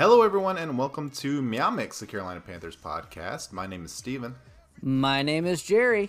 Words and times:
Hello, 0.00 0.22
everyone, 0.22 0.56
and 0.56 0.78
welcome 0.78 1.10
to 1.10 1.42
Meow 1.42 1.68
Mix, 1.68 2.00
the 2.00 2.06
Carolina 2.06 2.40
Panthers 2.40 2.74
podcast. 2.74 3.52
My 3.52 3.66
name 3.66 3.84
is 3.84 3.92
Steven. 3.92 4.34
My 4.80 5.20
name 5.20 5.44
is 5.44 5.62
Jerry. 5.62 6.08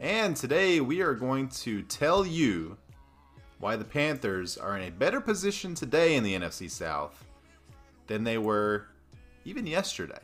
And 0.00 0.34
today 0.34 0.80
we 0.80 1.00
are 1.00 1.14
going 1.14 1.46
to 1.50 1.82
tell 1.82 2.26
you 2.26 2.76
why 3.60 3.76
the 3.76 3.84
Panthers 3.84 4.56
are 4.58 4.76
in 4.76 4.88
a 4.88 4.90
better 4.90 5.20
position 5.20 5.76
today 5.76 6.16
in 6.16 6.24
the 6.24 6.34
NFC 6.34 6.68
South 6.68 7.24
than 8.08 8.24
they 8.24 8.36
were 8.36 8.86
even 9.44 9.64
yesterday. 9.64 10.18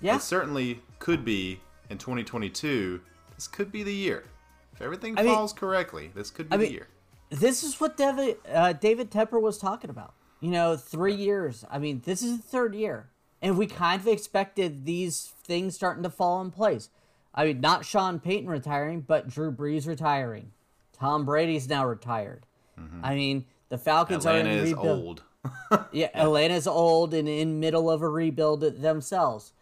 Yeah. 0.00 0.16
It 0.16 0.22
certainly 0.22 0.82
could 0.98 1.24
be 1.24 1.60
in 1.88 1.98
2022. 1.98 3.00
This 3.36 3.46
could 3.46 3.70
be 3.70 3.84
the 3.84 3.94
year. 3.94 4.24
If 4.72 4.82
everything 4.82 5.16
I 5.16 5.22
mean- 5.22 5.32
falls 5.36 5.52
correctly, 5.52 6.10
this 6.16 6.32
could 6.32 6.48
be 6.48 6.54
I 6.54 6.56
the 6.56 6.64
mean- 6.64 6.72
year. 6.72 6.88
This 7.30 7.62
is 7.62 7.80
what 7.80 7.96
David, 7.96 8.38
uh, 8.52 8.72
David 8.72 9.12
Tepper 9.12 9.40
was 9.40 9.56
talking 9.56 9.88
about. 9.88 10.14
You 10.42 10.50
know, 10.50 10.76
three 10.76 11.14
years. 11.14 11.64
I 11.70 11.78
mean, 11.78 12.02
this 12.04 12.22
is 12.22 12.36
the 12.36 12.42
third 12.42 12.74
year. 12.74 13.08
And 13.40 13.56
we 13.56 13.66
kind 13.66 14.00
of 14.00 14.06
expected 14.06 14.84
these 14.84 15.32
things 15.42 15.74
starting 15.74 16.02
to 16.02 16.10
fall 16.10 16.42
in 16.42 16.50
place. 16.50 16.90
I 17.34 17.46
mean, 17.46 17.60
not 17.60 17.86
Sean 17.86 18.20
Payton 18.20 18.48
retiring, 18.48 19.00
but 19.00 19.28
Drew 19.28 19.50
Brees 19.50 19.86
retiring. 19.86 20.52
Tom 20.92 21.24
Brady's 21.24 21.68
now 21.68 21.86
retired. 21.86 22.44
Mm-hmm. 22.78 23.04
I 23.04 23.14
mean, 23.14 23.44
the 23.70 23.78
Falcons 23.78 24.26
Atlanta 24.26 24.50
are 24.50 24.52
in 24.52 24.58
is 24.58 24.72
rebuild. 24.74 24.86
old. 25.04 25.22
Yeah, 25.92 26.10
Atlanta's 26.14 26.66
old 26.66 27.14
and 27.14 27.26
in 27.26 27.58
middle 27.58 27.90
of 27.90 28.02
a 28.02 28.08
rebuild 28.08 28.60
themselves. 28.60 29.52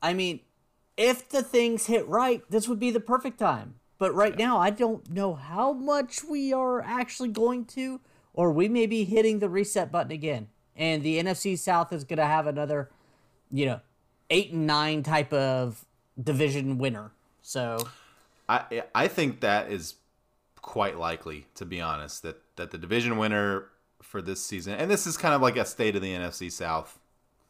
I 0.00 0.14
mean, 0.14 0.40
if 0.96 1.28
the 1.28 1.42
things 1.42 1.86
hit 1.86 2.06
right, 2.06 2.42
this 2.48 2.68
would 2.68 2.78
be 2.78 2.90
the 2.90 3.00
perfect 3.00 3.38
time. 3.38 3.74
But 3.98 4.14
right 4.14 4.36
now, 4.36 4.58
I 4.58 4.70
don't 4.70 5.10
know 5.10 5.34
how 5.34 5.72
much 5.72 6.22
we 6.22 6.52
are 6.52 6.80
actually 6.82 7.30
going 7.30 7.64
to, 7.66 8.00
or 8.36 8.52
we 8.52 8.68
may 8.68 8.86
be 8.86 9.04
hitting 9.04 9.40
the 9.40 9.48
reset 9.48 9.90
button 9.90 10.12
again. 10.12 10.48
And 10.76 11.02
the 11.02 11.18
NFC 11.20 11.58
South 11.58 11.92
is 11.92 12.04
going 12.04 12.18
to 12.18 12.26
have 12.26 12.46
another, 12.46 12.90
you 13.50 13.66
know, 13.66 13.80
eight 14.30 14.52
and 14.52 14.66
nine 14.66 15.02
type 15.02 15.32
of 15.32 15.84
division 16.22 16.78
winner. 16.78 17.12
So, 17.42 17.88
I 18.48 18.84
I 18.94 19.08
think 19.08 19.40
that 19.40 19.72
is 19.72 19.94
quite 20.60 20.98
likely, 20.98 21.46
to 21.54 21.64
be 21.64 21.80
honest, 21.80 22.22
that 22.22 22.42
that 22.56 22.70
the 22.70 22.78
division 22.78 23.16
winner 23.16 23.68
for 24.02 24.20
this 24.20 24.44
season, 24.44 24.74
and 24.74 24.90
this 24.90 25.06
is 25.06 25.16
kind 25.16 25.34
of 25.34 25.40
like 25.40 25.56
a 25.56 25.64
state 25.64 25.96
of 25.96 26.02
the 26.02 26.12
NFC 26.12 26.52
South 26.52 26.98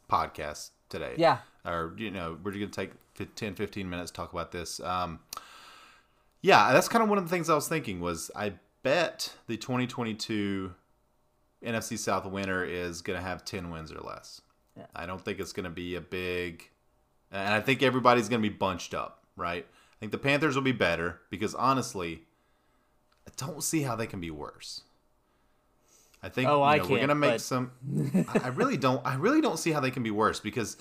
podcast 0.09 0.71
today. 0.89 1.15
Yeah. 1.17 1.39
Or 1.65 1.95
you 1.99 2.13
know, 2.13 2.39
we're 2.43 2.53
going 2.53 2.69
to 2.69 2.69
take 2.69 2.93
fif- 3.15 3.35
10, 3.35 3.55
15 3.55 3.91
minutes 3.91 4.13
to 4.13 4.17
talk 4.17 4.33
about 4.33 4.53
this. 4.53 4.79
Um, 4.81 5.19
yeah, 6.43 6.73
that's 6.73 6.89
kind 6.89 7.03
of 7.03 7.09
one 7.09 7.19
of 7.19 7.25
the 7.25 7.31
things 7.31 7.51
I 7.51 7.55
was 7.55 7.67
thinking 7.67 8.01
was 8.01 8.31
I 8.37 8.53
bet 8.87 9.35
the 9.49 9.57
2022 9.57 10.73
NFC 11.65 11.99
South 11.99 12.25
winner 12.25 12.65
is 12.65 13.03
going 13.03 13.19
to 13.19 13.25
have 13.25 13.45
10 13.45 13.71
wins 13.71 13.91
or 13.91 13.99
less. 13.99 14.41
Yeah. 14.77 14.87
I 14.95 15.07
don't 15.07 15.21
think 15.21 15.41
it's 15.41 15.53
going 15.53 15.65
to 15.65 15.71
be 15.71 15.97
a 15.97 16.01
big, 16.01 16.71
and 17.33 17.53
I 17.53 17.61
think 17.61 17.83
everybody's 17.83 18.29
going 18.29 18.41
to 18.41 18.49
be 18.49 18.55
bunched 18.55 18.95
up, 18.95 19.25
right? 19.35 19.67
I 19.69 19.97
think 19.99 20.13
the 20.13 20.19
Panthers 20.19 20.55
will 20.55 20.63
be 20.63 20.71
better 20.71 21.21
because 21.31 21.53
honestly, 21.53 22.23
I 23.27 23.33
don't 23.37 23.61
see 23.65 23.83
how 23.83 23.97
they 23.97 24.07
can 24.07 24.21
be 24.21 24.31
worse. 24.31 24.83
I 26.23 26.29
think 26.29 26.49
Oh, 26.49 26.63
I 26.63 26.79
know, 26.79 26.87
we're 26.87 27.01
gonna 27.01 27.15
make 27.15 27.33
but- 27.33 27.41
some. 27.41 27.73
I 28.35 28.41
I 28.45 28.49
really 28.49 28.77
don't. 28.77 29.05
I 29.07 29.15
really 29.17 29.41
don't 29.41 29.59
see 29.59 29.73
how 29.73 29.81
they 29.81 29.91
can 29.91 30.03
be 30.03 30.11
worse 30.11 30.41
because 30.41 30.77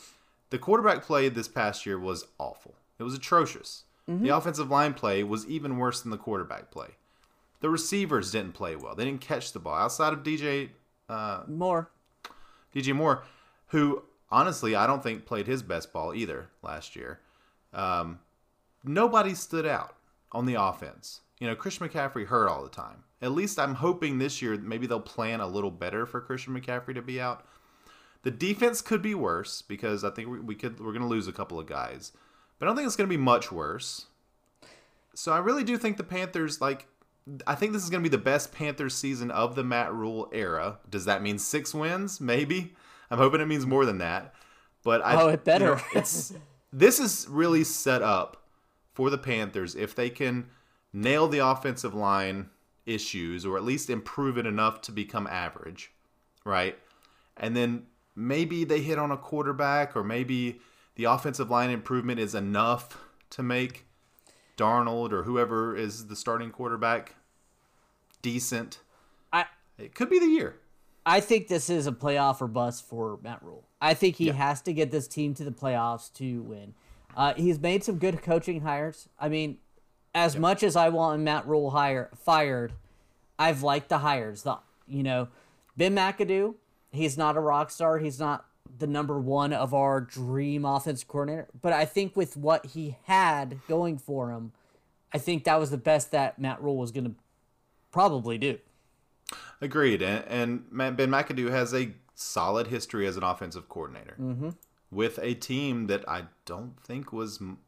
the 0.49 0.57
quarterback 0.57 1.03
play 1.03 1.27
this 1.29 1.47
past 1.47 1.85
year 1.85 1.99
was 1.99 2.25
awful. 2.39 2.75
It 2.99 3.03
was 3.03 3.13
atrocious. 3.13 3.83
Mm-hmm. 4.09 4.23
The 4.23 4.35
offensive 4.35 4.69
line 4.71 4.93
play 4.93 5.23
was 5.23 5.45
even 5.47 5.77
worse 5.77 6.01
than 6.01 6.11
the 6.11 6.17
quarterback 6.17 6.71
play. 6.71 6.89
The 7.65 7.71
receivers 7.71 8.29
didn't 8.29 8.53
play 8.53 8.75
well. 8.75 8.93
They 8.93 9.05
didn't 9.05 9.21
catch 9.21 9.51
the 9.51 9.57
ball 9.57 9.73
outside 9.73 10.13
of 10.13 10.21
DJ 10.21 10.69
Moore. 11.47 11.89
DJ 12.75 12.93
Moore, 12.93 13.23
who 13.69 14.03
honestly 14.29 14.75
I 14.75 14.85
don't 14.85 15.01
think 15.01 15.25
played 15.25 15.47
his 15.47 15.63
best 15.63 15.91
ball 15.91 16.13
either 16.13 16.49
last 16.61 16.95
year. 16.95 17.21
Um, 17.73 18.19
nobody 18.83 19.33
stood 19.33 19.65
out 19.65 19.95
on 20.31 20.45
the 20.45 20.61
offense. 20.61 21.21
You 21.39 21.47
know, 21.47 21.55
Christian 21.55 21.89
McCaffrey 21.89 22.27
hurt 22.27 22.47
all 22.47 22.61
the 22.61 22.69
time. 22.69 23.03
At 23.19 23.31
least 23.31 23.57
I'm 23.57 23.73
hoping 23.73 24.19
this 24.19 24.43
year 24.43 24.55
maybe 24.57 24.85
they'll 24.85 24.99
plan 24.99 25.41
a 25.41 25.47
little 25.47 25.71
better 25.71 26.05
for 26.05 26.21
Christian 26.21 26.53
McCaffrey 26.53 26.93
to 26.93 27.01
be 27.01 27.19
out. 27.19 27.47
The 28.21 28.29
defense 28.29 28.83
could 28.83 29.01
be 29.01 29.15
worse 29.15 29.63
because 29.63 30.03
I 30.03 30.11
think 30.11 30.29
we, 30.29 30.39
we 30.39 30.53
could 30.53 30.79
we're 30.79 30.93
going 30.93 31.01
to 31.01 31.07
lose 31.07 31.27
a 31.27 31.33
couple 31.33 31.59
of 31.59 31.65
guys, 31.65 32.11
but 32.59 32.67
I 32.67 32.69
don't 32.69 32.75
think 32.75 32.85
it's 32.85 32.95
going 32.95 33.09
to 33.09 33.17
be 33.17 33.23
much 33.23 33.51
worse. 33.51 34.05
So 35.15 35.31
I 35.31 35.39
really 35.39 35.63
do 35.63 35.79
think 35.79 35.97
the 35.97 36.03
Panthers 36.03 36.61
like. 36.61 36.85
I 37.47 37.55
think 37.55 37.73
this 37.73 37.83
is 37.83 37.89
going 37.89 38.03
to 38.03 38.09
be 38.09 38.15
the 38.15 38.21
best 38.21 38.51
Panthers 38.51 38.93
season 38.95 39.31
of 39.31 39.55
the 39.55 39.63
Matt 39.63 39.93
Rhule 39.93 40.29
era. 40.31 40.77
Does 40.89 41.05
that 41.05 41.21
mean 41.23 41.39
six 41.39 41.73
wins? 41.73 42.21
Maybe. 42.21 42.75
I'm 43.09 43.17
hoping 43.17 43.41
it 43.41 43.47
means 43.47 43.65
more 43.65 43.85
than 43.85 43.97
that. 43.99 44.33
But 44.83 45.03
I, 45.03 45.19
Oh, 45.21 45.27
it 45.29 45.43
better. 45.43 45.65
you 45.65 45.71
know, 45.71 45.81
it's 45.95 46.33
this 46.71 46.99
is 46.99 47.25
really 47.29 47.63
set 47.63 48.01
up 48.01 48.43
for 48.93 49.09
the 49.09 49.17
Panthers 49.17 49.75
if 49.75 49.95
they 49.95 50.09
can 50.09 50.47
nail 50.93 51.27
the 51.27 51.39
offensive 51.39 51.93
line 51.93 52.49
issues 52.85 53.45
or 53.45 53.57
at 53.57 53.63
least 53.63 53.89
improve 53.89 54.37
it 54.37 54.45
enough 54.45 54.81
to 54.81 54.91
become 54.91 55.25
average, 55.27 55.91
right? 56.43 56.77
And 57.37 57.55
then 57.57 57.87
maybe 58.15 58.63
they 58.63 58.81
hit 58.81 58.99
on 58.99 59.11
a 59.11 59.17
quarterback 59.17 59.95
or 59.95 60.03
maybe 60.03 60.59
the 60.95 61.05
offensive 61.05 61.49
line 61.49 61.71
improvement 61.71 62.19
is 62.19 62.35
enough 62.35 62.97
to 63.31 63.41
make 63.43 63.85
Darnold 64.57 65.11
or 65.11 65.23
whoever 65.23 65.75
is 65.75 66.07
the 66.07 66.15
starting 66.15 66.51
quarterback 66.51 67.15
decent. 68.21 68.79
I, 69.31 69.45
It 69.77 69.93
could 69.95 70.09
be 70.09 70.19
the 70.19 70.27
year. 70.27 70.57
I 71.05 71.19
think 71.19 71.47
this 71.47 71.69
is 71.69 71.85
a 71.85 71.91
playoff 71.91 72.41
or 72.41 72.47
bust 72.47 72.87
for 72.87 73.19
Matt 73.21 73.43
Rhule. 73.43 73.67
I 73.79 73.93
think 73.93 74.15
he 74.15 74.29
has 74.29 74.61
to 74.63 74.73
get 74.73 74.89
this 74.89 75.07
team 75.07 75.35
to 75.35 75.43
the 75.43 75.51
playoffs 75.51 76.11
to 76.13 76.41
win. 76.41 76.73
Uh, 77.15 77.33
he's 77.35 77.59
made 77.59 77.83
some 77.83 77.97
good 77.99 78.23
coaching 78.23 78.61
hires. 78.61 79.07
I 79.19 79.29
mean, 79.29 79.59
as 80.15 80.37
much 80.37 80.63
as 80.63 80.75
I 80.75 80.89
want 80.89 81.21
Matt 81.21 81.45
Rhule 81.47 81.71
hire 81.71 82.09
fired, 82.15 82.73
I've 83.37 83.61
liked 83.61 83.89
the 83.89 83.99
hires. 83.99 84.43
The 84.43 84.57
you 84.87 85.03
know, 85.03 85.27
Ben 85.77 85.95
McAdoo. 85.95 86.55
He's 86.91 87.17
not 87.17 87.37
a 87.37 87.41
rock 87.41 87.69
star. 87.69 87.99
He's 87.99 88.19
not 88.19 88.45
the 88.77 88.87
number 88.87 89.19
one 89.19 89.53
of 89.53 89.73
our 89.73 90.01
dream 90.01 90.65
offense 90.65 91.03
coordinator. 91.03 91.47
But 91.61 91.73
I 91.73 91.85
think 91.85 92.15
with 92.15 92.35
what 92.37 92.65
he 92.67 92.97
had 93.03 93.59
going 93.67 93.97
for 93.97 94.31
him, 94.31 94.51
I 95.13 95.17
think 95.17 95.43
that 95.45 95.59
was 95.59 95.71
the 95.71 95.77
best 95.77 96.11
that 96.11 96.39
Matt 96.39 96.61
Rhule 96.61 96.77
was 96.77 96.91
going 96.91 97.05
to 97.05 97.15
probably 97.91 98.37
do. 98.37 98.57
Agreed. 99.61 100.01
And, 100.01 100.69
and 100.71 100.97
Ben 100.97 101.09
McAdoo 101.09 101.49
has 101.51 101.73
a 101.73 101.93
solid 102.13 102.67
history 102.67 103.07
as 103.07 103.17
an 103.17 103.23
offensive 103.23 103.69
coordinator 103.69 104.15
Mm-hmm. 104.19 104.49
with 104.91 105.19
a 105.21 105.33
team 105.33 105.87
that 105.87 106.07
I 106.07 106.23
don't 106.45 106.79
think 106.81 107.11
was 107.13 107.39
m- 107.41 107.59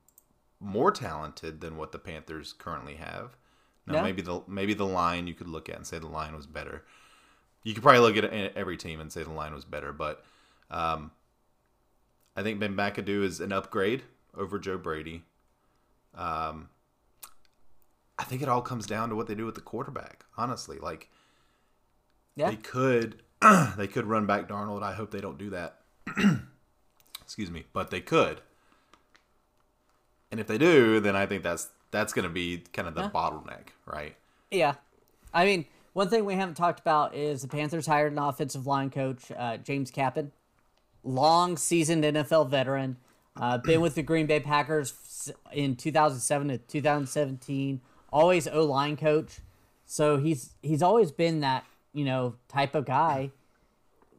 more 0.59 0.91
talented 0.91 1.61
than 1.61 1.77
what 1.77 1.91
the 1.91 1.99
Panthers 1.99 2.53
currently 2.53 2.95
have. 2.95 3.37
Now, 3.85 4.03
maybe 4.03 4.21
the 4.21 4.41
maybe 4.47 4.73
the 4.73 4.85
line 4.85 5.27
you 5.27 5.33
could 5.33 5.47
look 5.47 5.69
at 5.69 5.77
and 5.77 5.87
say 5.87 5.97
the 5.97 6.07
line 6.07 6.35
was 6.35 6.45
better. 6.45 6.83
You 7.63 7.73
could 7.73 7.83
probably 7.83 8.01
look 8.01 8.17
at 8.17 8.53
every 8.57 8.75
team 8.75 8.99
and 8.99 9.09
say 9.11 9.23
the 9.23 9.31
line 9.31 9.53
was 9.53 9.63
better, 9.63 9.93
but 9.93 10.25
um, 10.72 11.11
I 12.36 12.44
think 12.44 12.59
Ben 12.59 12.75
McAdoo 12.75 13.24
is 13.24 13.39
an 13.39 13.51
upgrade 13.51 14.03
over 14.36 14.59
Joe 14.59 14.77
Brady. 14.77 15.24
Um, 16.15 16.69
I 18.19 18.24
think 18.24 18.41
it 18.41 18.50
all 18.50 18.62
comes 18.62 18.86
down 18.86 19.09
to 19.09 19.15
what 19.15 19.27
they 19.27 19.36
do 19.36 19.45
with 19.45 19.56
the 19.56 19.62
quarterback. 19.62 20.25
Honestly, 20.38 20.77
like 20.80 21.09
Yeah. 22.36 22.50
they 22.50 22.56
could 22.57 23.21
they 23.77 23.88
could 23.88 24.06
run 24.06 24.25
back 24.25 24.47
Darnold. 24.47 24.83
I 24.83 24.94
hope 24.94 25.12
they 25.12 25.21
don't 25.21 25.38
do 25.38 25.50
that. 25.51 25.80
Excuse 27.21 27.51
me, 27.51 27.65
but 27.74 27.91
they 27.91 28.01
could. 28.01 28.41
And 30.31 30.39
if 30.39 30.47
they 30.47 30.57
do, 30.57 31.00
then 31.00 31.15
I 31.15 31.25
think 31.25 31.44
that's 31.44 31.69
that's 31.91 32.13
going 32.13 32.24
to 32.24 32.30
be 32.33 32.63
kind 32.74 32.88
of 32.88 32.95
the 32.95 33.03
Yeah. 33.03 33.09
bottleneck, 33.09 33.69
right? 33.86 34.15
Yeah. 34.51 34.75
I 35.33 35.45
mean, 35.45 35.65
one 35.94 36.09
thing 36.09 36.25
we 36.25 36.33
haven't 36.36 36.56
talked 36.56 36.80
about 36.80 37.13
is 37.15 37.41
the 37.41 37.47
Panthers 37.47 37.86
hired 37.88 38.12
an 38.12 38.19
offensive 38.19 38.65
line 38.68 38.89
coach, 38.89 39.31
uh, 39.38 39.57
James 39.57 39.89
Campen. 39.91 40.31
Long 41.03 41.57
seasoned 41.57 42.03
NFL 42.03 42.49
veteran. 42.49 42.97
Uh, 43.39 43.57
been 43.59 43.81
with 43.81 43.95
the 43.95 44.01
Green 44.01 44.25
Bay 44.25 44.39
Packers 44.39 45.31
in 45.51 45.75
2007 45.75 46.47
to 46.47 46.57
2017. 46.57 47.81
Always 48.11 48.47
O 48.47 48.63
line 48.63 48.97
coach. 48.97 49.39
So 49.85 50.17
he's 50.17 50.51
he's 50.61 50.81
always 50.81 51.11
been 51.11 51.39
that, 51.41 51.65
you 51.94 52.03
know, 52.03 52.35
type 52.47 52.75
of 52.75 52.85
guy. 52.85 53.31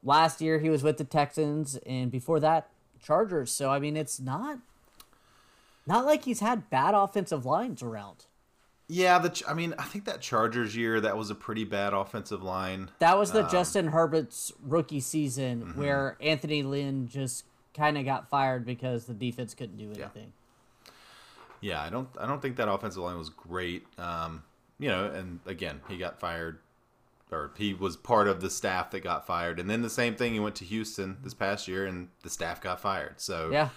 Last 0.03 0.41
year 0.41 0.61
he 0.61 0.71
was 0.71 0.83
with 0.83 0.99
the 0.99 1.05
Texans 1.05 1.77
and 1.85 2.11
before 2.11 2.41
that 2.41 2.71
Chargers. 3.03 3.51
So 3.51 3.71
I 3.71 3.79
mean 3.79 3.97
it's 3.97 4.21
not 4.21 4.59
not 5.87 6.05
like 6.05 6.25
he's 6.25 6.41
had 6.41 6.71
bad 6.71 6.95
offensive 6.95 7.45
lines 7.45 7.83
around. 7.83 8.27
Yeah, 8.89 9.19
the 9.19 9.29
Ch- 9.29 9.43
I 9.47 9.53
mean, 9.53 9.75
I 9.79 9.85
think 9.85 10.07
that 10.07 10.23
Chargers 10.23 10.75
year 10.75 11.01
that 11.01 11.17
was 11.17 11.29
a 11.31 11.35
pretty 11.35 11.65
bad 11.65 11.93
offensive 11.93 12.43
line. 12.43 12.91
That 13.01 13.19
was 13.19 13.33
the 13.33 13.45
Um, 13.45 13.51
Justin 13.51 13.89
Herbert's 13.89 14.53
rookie 14.63 15.01
season 15.01 15.61
mm-hmm. 15.61 15.81
where 15.81 16.17
Anthony 16.23 16.63
Lynn 16.63 17.07
just 17.07 17.45
kind 17.75 17.99
of 17.99 18.07
got 18.07 18.31
fired 18.31 18.65
because 18.65 19.05
the 19.05 19.15
defense 19.15 19.55
couldn't 19.55 19.77
do 19.77 19.93
anything. 19.93 20.33
Yeah, 21.61 21.83
I 21.83 21.91
don't 21.91 22.09
I 22.19 22.27
don't 22.27 22.41
think 22.41 22.57
that 22.57 22.71
offensive 22.71 23.03
line 23.03 23.19
was 23.19 23.31
great. 23.31 23.87
Um, 23.99 24.45
you 24.79 24.89
know, 24.89 25.07
and 25.07 25.41
again, 25.45 25.81
he 25.89 25.99
got 25.99 26.19
fired 26.19 26.59
or 27.31 27.51
he 27.59 27.75
was 27.75 27.97
part 27.97 28.27
of 28.27 28.41
the 28.41 28.49
staff 28.49 28.91
that 28.93 29.01
got 29.01 29.27
fired. 29.27 29.61
And 29.61 29.69
then 29.69 29.83
the 29.83 29.91
same 29.91 30.15
thing, 30.15 30.33
he 30.33 30.41
went 30.41 30.55
to 30.57 30.65
Houston 30.65 31.19
this 31.23 31.35
past 31.35 31.69
year, 31.69 31.85
and 31.85 32.09
the 32.23 32.31
staff 32.31 32.61
got 32.61 32.81
fired. 32.81 33.21
So 33.21 33.51
Yeah. 33.51 33.69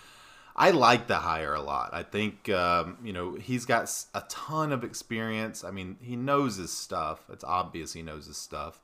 I 0.55 0.71
like 0.71 1.07
the 1.07 1.17
hire 1.17 1.53
a 1.53 1.61
lot. 1.61 1.91
I 1.93 2.03
think 2.03 2.49
um, 2.49 2.97
you 3.03 3.13
know 3.13 3.35
he's 3.35 3.65
got 3.65 3.89
a 4.13 4.23
ton 4.29 4.71
of 4.71 4.83
experience. 4.83 5.63
I 5.63 5.71
mean, 5.71 5.97
he 6.01 6.15
knows 6.15 6.57
his 6.57 6.71
stuff. 6.71 7.23
It's 7.31 7.43
obvious 7.43 7.93
he 7.93 8.01
knows 8.01 8.27
his 8.27 8.37
stuff. 8.37 8.81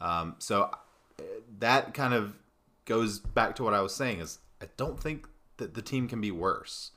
Um, 0.00 0.36
so 0.38 0.64
uh, 1.18 1.22
that 1.58 1.94
kind 1.94 2.14
of 2.14 2.34
goes 2.84 3.18
back 3.18 3.56
to 3.56 3.62
what 3.62 3.74
I 3.74 3.80
was 3.80 3.94
saying. 3.94 4.20
Is 4.20 4.38
I 4.62 4.66
don't 4.76 5.00
think 5.00 5.26
that 5.56 5.74
the 5.74 5.82
team 5.82 6.08
can 6.08 6.20
be 6.20 6.30
worse, 6.30 6.90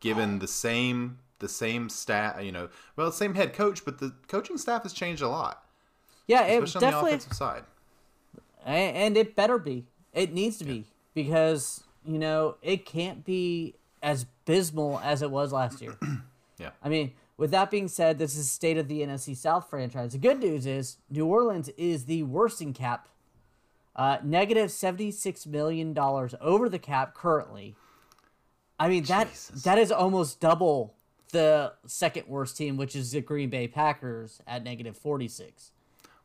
given 0.00 0.38
the 0.38 0.48
same 0.48 1.18
the 1.38 1.48
same 1.48 1.88
stat. 1.88 2.44
You 2.44 2.52
know, 2.52 2.68
well, 2.96 3.10
same 3.12 3.34
head 3.34 3.52
coach, 3.54 3.84
but 3.84 3.98
the 3.98 4.12
coaching 4.28 4.58
staff 4.58 4.82
has 4.82 4.92
changed 4.92 5.22
a 5.22 5.28
lot, 5.28 5.64
Yeah, 6.26 6.42
it 6.42 6.62
especially 6.62 6.86
on 6.86 6.92
the 6.92 7.06
offensive 7.08 7.32
side. 7.32 7.64
And 8.64 9.16
it 9.16 9.34
better 9.34 9.58
be. 9.58 9.86
It 10.12 10.34
needs 10.34 10.58
to 10.58 10.64
be 10.64 10.84
because 11.14 11.84
you 12.04 12.18
know 12.18 12.56
it 12.62 12.86
can't 12.86 13.24
be 13.24 13.74
as 14.02 14.26
abysmal 14.46 15.00
as 15.02 15.22
it 15.22 15.30
was 15.30 15.52
last 15.52 15.80
year. 15.80 15.96
Yeah. 16.58 16.70
I 16.82 16.88
mean, 16.88 17.12
with 17.36 17.52
that 17.52 17.70
being 17.70 17.86
said, 17.86 18.18
this 18.18 18.36
is 18.36 18.50
state 18.50 18.76
of 18.78 18.88
the 18.88 19.00
NFC 19.00 19.36
South 19.36 19.70
franchise. 19.70 20.10
The 20.10 20.18
good 20.18 20.40
news 20.40 20.66
is 20.66 20.96
New 21.08 21.24
Orleans 21.24 21.68
is 21.76 22.06
the 22.06 22.24
worst 22.24 22.60
in 22.60 22.72
cap, 22.72 23.08
uh, 23.94 24.18
negative 24.24 24.72
seventy 24.72 25.12
six 25.12 25.46
million 25.46 25.92
dollars 25.92 26.34
over 26.40 26.68
the 26.68 26.80
cap 26.80 27.14
currently. 27.14 27.76
I 28.80 28.88
mean 28.88 29.04
that 29.04 29.30
Jesus. 29.30 29.62
that 29.62 29.78
is 29.78 29.92
almost 29.92 30.40
double 30.40 30.94
the 31.30 31.74
second 31.86 32.26
worst 32.26 32.56
team, 32.56 32.76
which 32.76 32.96
is 32.96 33.12
the 33.12 33.20
Green 33.20 33.50
Bay 33.50 33.68
Packers 33.68 34.40
at 34.46 34.64
negative 34.64 34.96
forty 34.96 35.28
six. 35.28 35.70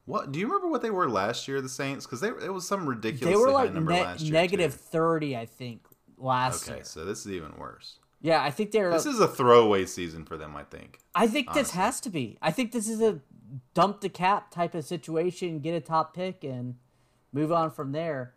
What 0.05 0.31
do 0.31 0.39
you 0.39 0.47
remember 0.47 0.67
what 0.67 0.81
they 0.81 0.89
were 0.89 1.09
last 1.09 1.47
year? 1.47 1.61
The 1.61 1.69
Saints 1.69 2.05
because 2.05 2.19
they 2.19 2.27
it 2.29 2.53
was 2.53 2.67
some 2.67 2.87
ridiculous 2.87 3.33
They 3.33 3.39
were 3.39 3.51
like 3.51 3.73
number 3.73 3.91
ne- 3.93 4.01
last 4.01 4.21
year. 4.21 4.33
negative 4.33 4.73
thirty, 4.73 5.35
I 5.37 5.45
think, 5.45 5.85
last 6.17 6.67
Okay, 6.67 6.77
year. 6.77 6.83
so 6.85 7.05
this 7.05 7.25
is 7.25 7.31
even 7.31 7.55
worse. 7.57 7.99
Yeah, 8.21 8.41
I 8.41 8.51
think 8.51 8.71
they're. 8.71 8.91
This 8.91 9.05
is 9.05 9.19
a 9.19 9.27
throwaway 9.27 9.85
season 9.85 10.25
for 10.25 10.37
them, 10.37 10.55
I 10.55 10.63
think. 10.63 10.99
I 11.15 11.27
think 11.27 11.53
this 11.53 11.71
has 11.71 11.99
to 12.01 12.09
be. 12.09 12.37
I 12.41 12.51
think 12.51 12.71
this 12.71 12.87
is 12.89 13.01
a 13.01 13.19
dump 13.73 14.01
the 14.01 14.09
cap 14.09 14.49
type 14.51 14.73
of 14.75 14.83
situation. 14.85 15.59
Get 15.59 15.73
a 15.73 15.81
top 15.81 16.13
pick 16.15 16.43
and 16.43 16.75
move 17.33 17.51
on 17.51 17.69
from 17.71 17.91
there. 17.91 18.33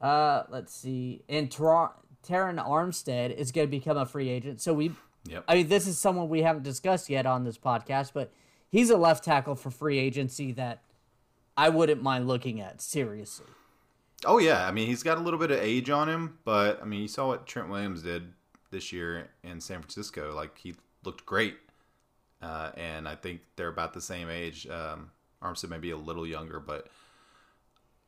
Uh, 0.00 0.44
let's 0.50 0.74
see. 0.74 1.22
And 1.28 1.50
Ter- 1.50 1.90
Taron 2.26 2.64
Armstead 2.64 3.34
is 3.34 3.50
going 3.52 3.66
to 3.66 3.70
become 3.70 3.96
a 3.96 4.06
free 4.06 4.28
agent. 4.28 4.60
So 4.60 4.72
we, 4.72 4.92
Yep. 5.26 5.44
I 5.48 5.54
mean, 5.54 5.68
this 5.68 5.86
is 5.86 5.98
someone 5.98 6.28
we 6.28 6.42
haven't 6.42 6.62
discussed 6.64 7.08
yet 7.08 7.24
on 7.26 7.44
this 7.44 7.56
podcast, 7.58 8.10
but 8.14 8.30
he's 8.68 8.90
a 8.90 8.96
left 8.96 9.24
tackle 9.24 9.54
for 9.54 9.70
free 9.70 9.98
agency 9.98 10.52
that 10.52 10.82
I 11.56 11.68
wouldn't 11.68 12.02
mind 12.02 12.26
looking 12.26 12.60
at 12.60 12.80
seriously. 12.80 13.46
oh 14.24 14.38
yeah, 14.38 14.66
I 14.66 14.72
mean 14.72 14.86
he's 14.86 15.02
got 15.02 15.18
a 15.18 15.20
little 15.20 15.38
bit 15.38 15.50
of 15.50 15.58
age 15.58 15.90
on 15.90 16.08
him, 16.08 16.38
but 16.44 16.80
I 16.82 16.84
mean 16.84 17.02
you 17.02 17.08
saw 17.08 17.28
what 17.28 17.46
Trent 17.46 17.68
Williams 17.68 18.02
did 18.02 18.32
this 18.70 18.92
year 18.92 19.28
in 19.42 19.60
San 19.60 19.80
Francisco. 19.80 20.34
Like 20.34 20.58
he 20.58 20.74
looked 21.04 21.24
great, 21.26 21.56
uh, 22.42 22.70
and 22.76 23.06
I 23.08 23.14
think 23.14 23.42
they're 23.56 23.68
about 23.68 23.92
the 23.94 24.00
same 24.00 24.28
age. 24.28 24.66
Um, 24.66 25.10
Armstead 25.42 25.68
may 25.68 25.78
be 25.78 25.90
a 25.90 25.96
little 25.96 26.26
younger, 26.26 26.58
but 26.58 26.88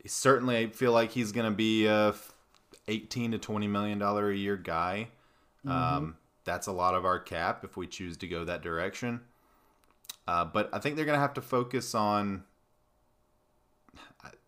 certainly 0.05 0.57
I 0.57 0.67
feel 0.67 0.91
like 0.91 1.11
he's 1.11 1.31
going 1.31 1.49
to 1.49 1.55
be 1.55 1.85
a 1.85 2.13
eighteen 2.87 3.31
to 3.31 3.37
twenty 3.37 3.67
million 3.67 3.99
dollar 3.99 4.29
a 4.31 4.35
year 4.35 4.57
guy. 4.57 5.09
Um, 5.65 6.15
that's 6.45 6.67
a 6.67 6.71
lot 6.71 6.95
of 6.95 7.05
our 7.05 7.19
cap 7.19 7.65
if 7.65 7.75
we 7.75 7.87
choose 7.87 8.15
to 8.17 8.27
go 8.27 8.45
that 8.45 8.61
direction. 8.61 9.19
Uh, 10.27 10.45
but 10.45 10.69
I 10.73 10.79
think 10.79 10.95
they're 10.95 11.05
going 11.05 11.17
to 11.17 11.21
have 11.21 11.33
to 11.35 11.41
focus 11.41 11.93
on. 11.93 12.43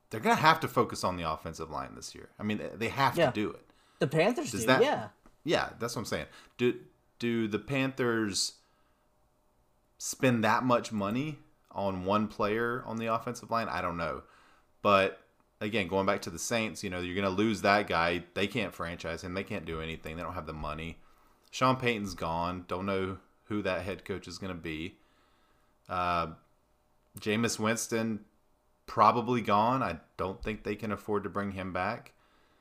They're 0.09 0.19
going 0.19 0.35
to 0.35 0.41
have 0.41 0.59
to 0.61 0.67
focus 0.67 1.03
on 1.03 1.17
the 1.17 1.29
offensive 1.31 1.69
line 1.69 1.93
this 1.95 2.15
year. 2.15 2.29
I 2.39 2.43
mean, 2.43 2.61
they- 2.75 2.89
have 2.89 3.15
Yeah. 3.17 3.27
to 3.29 3.31
do 3.33 3.51
it. 3.51 3.65
The 3.99 4.07
Panthers 4.07 4.51
Does 4.51 4.61
do, 4.61 4.67
that- 4.67 4.81
yeah. 4.81 5.09
Yeah, 5.43 5.69
that's 5.79 5.95
what 5.95 6.01
I'm 6.01 6.05
saying. 6.05 6.25
Do 6.57 6.79
do 7.19 7.47
the 7.47 7.59
Panthers 7.59 8.53
spend 9.97 10.43
that 10.43 10.63
much 10.63 10.91
money 10.91 11.39
on 11.71 12.05
one 12.05 12.27
player 12.27 12.83
on 12.85 12.97
the 12.97 13.07
offensive 13.07 13.51
line? 13.51 13.67
I 13.67 13.81
don't 13.81 13.97
know. 13.97 14.23
But 14.81 15.19
again, 15.61 15.87
going 15.87 16.05
back 16.05 16.21
to 16.23 16.29
the 16.29 16.39
Saints, 16.39 16.83
you 16.83 16.89
know, 16.89 16.99
you're 16.99 17.15
going 17.15 17.23
to 17.25 17.29
lose 17.29 17.61
that 17.61 17.87
guy. 17.87 18.23
They 18.33 18.47
can't 18.47 18.73
franchise 18.73 19.23
him. 19.23 19.33
They 19.33 19.43
can't 19.43 19.65
do 19.65 19.81
anything. 19.81 20.15
They 20.17 20.23
don't 20.23 20.33
have 20.33 20.45
the 20.47 20.53
money. 20.53 20.99
Sean 21.51 21.75
Payton's 21.77 22.13
gone. 22.13 22.65
Don't 22.67 22.85
know 22.85 23.17
who 23.45 23.61
that 23.63 23.83
head 23.83 24.05
coach 24.05 24.27
is 24.27 24.37
going 24.37 24.53
to 24.53 24.59
be. 24.61 24.95
Uh, 25.89 26.33
Jameis 27.19 27.59
Winston 27.59 28.23
probably 28.89 29.39
gone. 29.41 29.81
I 29.83 29.99
don't 30.17 30.43
think 30.43 30.63
they 30.63 30.75
can 30.75 30.91
afford 30.91 31.23
to 31.23 31.29
bring 31.29 31.51
him 31.51 31.71
back. 31.71 32.11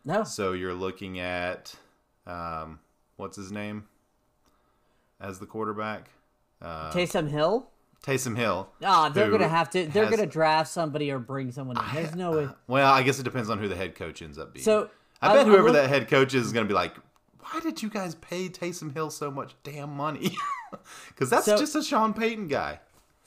No. 0.05 0.23
So 0.25 0.53
you're 0.53 0.75
looking 0.75 1.19
at 1.19 1.75
um, 2.27 2.79
what's 3.17 3.37
his 3.37 3.51
name 3.51 3.85
as 5.21 5.39
the 5.41 5.47
quarterback? 5.47 6.11
Uh, 6.63 6.91
Taysom 6.93 7.29
Hill? 7.29 7.69
Taysom 8.05 8.37
Hill. 8.37 8.69
Ah, 8.85 9.09
they're 9.09 9.31
gonna 9.31 9.49
have 9.49 9.71
to. 9.71 9.87
They're 9.87 10.05
has- 10.07 10.15
gonna 10.15 10.29
draft 10.29 10.71
somebody 10.71 11.11
or 11.11 11.19
bring 11.19 11.51
someone 11.51 11.77
in. 11.79 11.95
There's 11.95 12.15
no 12.15 12.31
way. 12.33 12.49
Well, 12.69 12.93
I 12.93 13.03
guess 13.03 13.19
it 13.19 13.25
depends 13.25 13.51
on 13.51 13.59
who 13.59 13.67
the 13.67 13.75
head 13.77 13.95
coach 13.97 14.23
ends 14.23 14.39
up 14.39 14.53
being. 14.55 14.63
So 14.65 14.91
I 15.21 15.33
bet 15.33 15.41
I'm 15.47 15.47
whoever 15.51 15.65
look- 15.65 15.75
that 15.75 15.89
head 15.89 16.09
coach 16.09 16.35
is 16.35 16.47
is 16.47 16.53
going 16.53 16.65
to 16.65 16.69
be 16.69 16.75
like, 16.75 16.95
why 17.41 17.59
did 17.61 17.83
you 17.83 17.89
guys 17.89 18.15
pay 18.17 18.49
Taysom 18.49 18.93
Hill 18.95 19.11
so 19.11 19.31
much 19.31 19.57
damn 19.65 19.91
money? 19.91 20.37
Because 21.09 21.31
that's 21.31 21.47
So- 21.47 21.57
just 21.57 21.75
a 21.75 21.83
Sean 21.83 22.13
Payton 22.13 22.49
guy. 22.49 22.79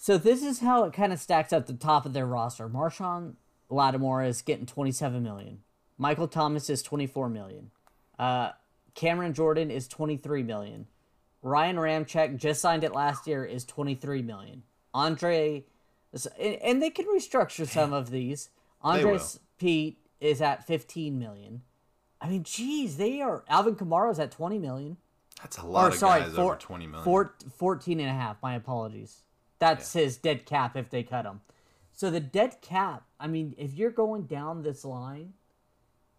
So 0.01 0.17
this 0.17 0.41
is 0.41 0.61
how 0.61 0.83
it 0.85 0.93
kind 0.93 1.13
of 1.13 1.19
stacks 1.19 1.53
up 1.53 1.67
the 1.67 1.73
top 1.73 2.07
of 2.07 2.13
their 2.13 2.25
roster. 2.25 2.67
Marshon 2.67 3.35
Lattimore 3.69 4.23
is 4.23 4.41
getting 4.41 4.65
27 4.65 5.21
million. 5.21 5.59
Michael 5.95 6.27
Thomas 6.27 6.71
is 6.71 6.81
24 6.81 7.29
million. 7.29 7.69
Uh, 8.17 8.49
Cameron 8.95 9.35
Jordan 9.35 9.69
is 9.69 9.87
23 9.87 10.41
million. 10.41 10.87
Ryan 11.43 11.75
Ramczyk 11.75 12.37
just 12.37 12.61
signed 12.61 12.83
it 12.83 12.93
last 12.95 13.27
year 13.27 13.45
is 13.45 13.63
23 13.63 14.23
million. 14.23 14.63
Andre, 14.91 15.65
and, 16.39 16.81
they 16.81 16.89
can 16.89 17.05
restructure 17.05 17.67
some 17.67 17.93
of 17.93 18.09
these. 18.09 18.49
Andrus 18.83 19.39
Peat 19.59 19.99
is 20.19 20.41
at 20.41 20.65
15 20.65 21.19
million. 21.19 21.61
I 22.19 22.27
mean, 22.27 22.41
geez, 22.41 22.97
they 22.97 23.21
are. 23.21 23.43
Alvin 23.47 23.75
Kamara's 23.75 24.17
at 24.17 24.31
20 24.31 24.57
million. 24.57 24.97
That's 25.43 25.59
a 25.59 25.65
lot 25.67 25.85
Or 25.85 25.87
of 25.89 25.93
sorry, 25.93 26.21
guys 26.21 26.33
four, 26.33 26.45
over 26.45 26.55
20 26.55 26.87
million. 26.87 27.03
four- 27.03 27.35
14 27.55 27.99
and 27.99 28.09
a 28.09 28.13
half. 28.13 28.37
My 28.41 28.55
apologies. 28.55 29.21
That's 29.61 29.93
his 29.93 30.17
dead 30.17 30.45
cap 30.45 30.75
if 30.75 30.89
they 30.89 31.03
cut 31.03 31.23
him. 31.25 31.39
So 31.93 32.09
the 32.09 32.19
dead 32.19 32.57
cap, 32.61 33.03
I 33.19 33.27
mean, 33.27 33.53
if 33.57 33.73
you're 33.75 33.91
going 33.91 34.23
down 34.23 34.63
this 34.63 34.83
line, 34.83 35.33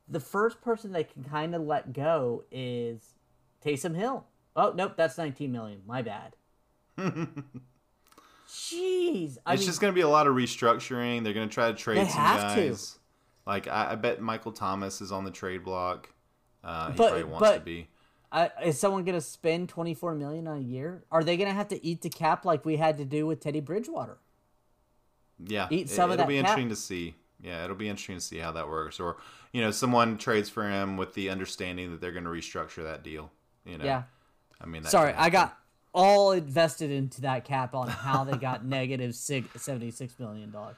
the 0.09 0.21
first 0.21 0.61
person 0.63 0.93
they 0.93 1.03
can 1.05 1.25
kind 1.25 1.55
of 1.55 1.63
let 1.63 1.93
go 1.93 2.45
is 2.53 3.15
Taysom 3.65 3.97
Hill. 3.97 4.25
Oh, 4.55 4.73
nope, 4.77 4.93
that's 4.97 5.19
19 5.19 5.51
million. 5.51 5.83
My 5.87 6.03
bad. 6.03 6.37
Jeez. 8.49 9.39
I 9.47 9.55
it's 9.55 9.63
mean, 9.63 9.67
just 9.67 9.81
going 9.81 9.93
to 9.93 9.95
be 9.95 10.03
a 10.03 10.09
lot 10.09 10.27
of 10.27 10.35
restructuring. 10.35 11.25
They're 11.25 11.33
going 11.33 11.49
to 11.49 11.53
try 11.55 11.69
to 11.71 11.75
trade 11.77 11.99
They 11.99 12.09
some 12.09 12.21
have 12.21 12.55
to. 12.55 12.69
guys. 12.69 12.99
Like 13.47 13.67
I, 13.67 13.93
I 13.93 13.95
bet 13.97 14.21
Michael 14.21 14.53
Thomas 14.53 15.01
is 15.01 15.11
on 15.11 15.25
the 15.25 15.31
trade 15.31 15.65
block. 15.65 16.11
Uh, 16.63 16.91
he 16.93 16.97
But- 16.97 17.09
probably 17.11 17.25
wants 17.25 17.41
but- 17.49 17.55
to 17.59 17.61
be. 17.65 17.89
Uh, 18.33 18.49
is 18.65 18.81
someone 18.81 19.05
going 19.05 19.15
to 19.15 19.21
spend 19.21 19.69
24 19.69 20.15
million 20.17 20.47
a 20.49 20.59
year? 20.59 21.05
Are 21.13 21.23
they 21.23 21.37
going 21.37 21.49
to 21.49 21.55
have 21.55 21.69
to 21.69 21.85
eat 21.85 22.01
the 22.03 22.09
cap 22.11 22.45
like 22.45 22.65
we 22.65 22.77
had 22.77 22.99
to 22.99 23.05
do 23.05 23.27
with 23.27 23.41
Teddy 23.41 23.61
Bridgewater? 23.61 24.19
Yeah, 25.45 25.69
eat 25.71 25.87
it- 25.87 25.91
some 25.91 26.11
of 26.11 26.15
it'll 26.15 26.25
that 26.25 26.29
be 26.29 26.37
cap. 26.37 26.45
interesting 26.59 26.69
to 26.71 26.77
see. 26.77 27.15
Yeah, 27.41 27.65
it'll 27.65 27.77
be 27.77 27.89
interesting 27.89 28.17
to 28.17 28.21
see 28.21 28.39
how 28.39 28.53
that 28.53 28.69
works. 28.69 29.01
Or 29.01 29.17
you 29.53 29.61
know, 29.61 29.71
someone 29.71 30.17
trades 30.17 30.49
for 30.49 30.69
him 30.69 30.97
with 30.97 31.15
the 31.15 31.29
understanding 31.31 31.91
that 31.91 32.01
they're 32.01 32.13
going 32.13 32.25
to 32.25 32.31
restructure 32.31 32.85
that 32.85 33.03
deal. 33.03 33.31
You 33.65 33.79
know, 33.79 33.85
Yeah. 33.85 34.03
I 34.61 34.67
mean, 34.67 34.83
that 34.83 34.91
Sorry, 34.91 35.13
I 35.13 35.29
got 35.29 35.59
all 35.93 36.33
invested 36.33 36.91
into 36.91 37.21
that 37.23 37.45
cap 37.45 37.75
on 37.75 37.89
how 37.89 38.25
they 38.25 38.37
got 38.39 38.65
negative 38.79 39.15
six, 39.15 39.61
76 39.63 40.19
million 40.19 40.51
dollars. 40.51 40.77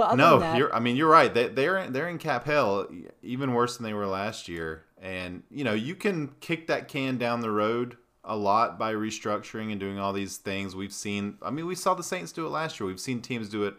But 0.00 0.16
No, 0.16 0.38
that, 0.38 0.56
you're. 0.56 0.74
I 0.74 0.80
mean, 0.80 0.96
you're 0.96 1.10
right. 1.10 1.32
They, 1.32 1.48
they're 1.48 1.88
they're 1.90 2.08
in 2.08 2.18
cap 2.18 2.44
hell, 2.44 2.88
even 3.22 3.52
worse 3.52 3.76
than 3.76 3.84
they 3.84 3.94
were 3.94 4.06
last 4.06 4.48
year. 4.48 4.84
And 5.00 5.42
you 5.50 5.64
know, 5.64 5.74
you 5.74 5.94
can 5.94 6.28
kick 6.40 6.66
that 6.68 6.88
can 6.88 7.18
down 7.18 7.40
the 7.40 7.50
road 7.50 7.96
a 8.24 8.36
lot 8.36 8.78
by 8.78 8.92
restructuring 8.92 9.70
and 9.70 9.80
doing 9.80 9.98
all 9.98 10.12
these 10.12 10.36
things. 10.36 10.74
We've 10.74 10.92
seen. 10.92 11.38
I 11.42 11.50
mean, 11.50 11.66
we 11.66 11.74
saw 11.74 11.94
the 11.94 12.02
Saints 12.02 12.32
do 12.32 12.46
it 12.46 12.50
last 12.50 12.80
year. 12.80 12.86
We've 12.86 13.00
seen 13.00 13.20
teams 13.20 13.48
do 13.48 13.64
it 13.64 13.74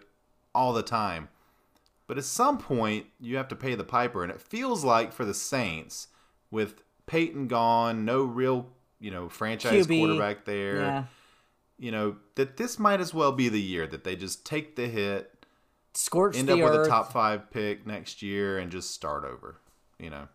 all 0.53 0.73
the 0.73 0.83
time. 0.83 1.29
But 2.07 2.17
at 2.17 2.25
some 2.25 2.57
point, 2.57 3.05
you 3.19 3.37
have 3.37 3.47
to 3.49 3.55
pay 3.55 3.75
the 3.75 3.85
piper, 3.85 4.21
and 4.23 4.31
it 4.31 4.41
feels 4.41 4.83
like 4.83 5.13
for 5.13 5.23
the 5.23 5.33
Saints, 5.33 6.07
with 6.49 6.83
Payton 7.05 7.47
gone, 7.47 8.05
no 8.05 8.23
real 8.23 8.67
you 9.01 9.11
know 9.11 9.27
franchise 9.27 9.87
QB, 9.87 9.99
quarterback 9.99 10.45
there 10.45 10.75
yeah, 10.77 11.03
you 11.79 11.91
know 11.91 12.15
that 12.35 12.55
this 12.55 12.79
might 12.79 13.01
as 13.01 13.13
well 13.13 13.31
be 13.31 13.49
the 13.49 13.59
year 13.59 13.87
that 13.87 14.03
they 14.03 14.15
just 14.15 14.45
take 14.45 14.75
the 14.75 14.87
hit 14.87 15.30
scorch 15.93 16.37
end 16.37 16.47
the 16.47 16.53
up 16.53 16.59
with 16.59 16.79
earth. 16.79 16.87
a 16.87 16.89
top 16.89 17.11
five 17.11 17.51
pick 17.51 17.85
next 17.85 18.21
year 18.21 18.57
and 18.57 18.71
just 18.71 18.91
start 18.91 19.23
over. 19.23 19.59
You 19.99 20.09
know, 20.09 20.27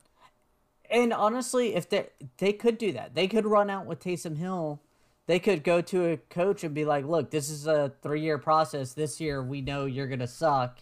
And 0.91 1.13
honestly, 1.13 1.75
if 1.75 1.89
they 1.89 2.09
they 2.39 2.53
could 2.53 2.79
do 2.79 2.93
that, 2.93 3.15
they 3.15 3.29
could 3.29 3.47
run 3.47 3.71
out 3.71 3.87
with 3.87 4.01
Taysom 4.01 4.37
Hill. 4.37 4.81
They 5.27 5.41
could 5.41 5.65
go 5.65 5.81
to 5.81 6.13
a 6.13 6.17
coach 6.17 6.63
and 6.63 6.73
be 6.73 6.85
like, 6.85 7.05
"Look, 7.05 7.31
this 7.31 7.51
is 7.51 7.67
a 7.67 7.93
three 8.03 8.21
year 8.21 8.39
process. 8.39 8.93
This 8.93 9.21
year, 9.21 9.43
we 9.43 9.61
know 9.61 9.85
you're 9.85 10.07
gonna 10.07 10.27
suck. 10.29 10.79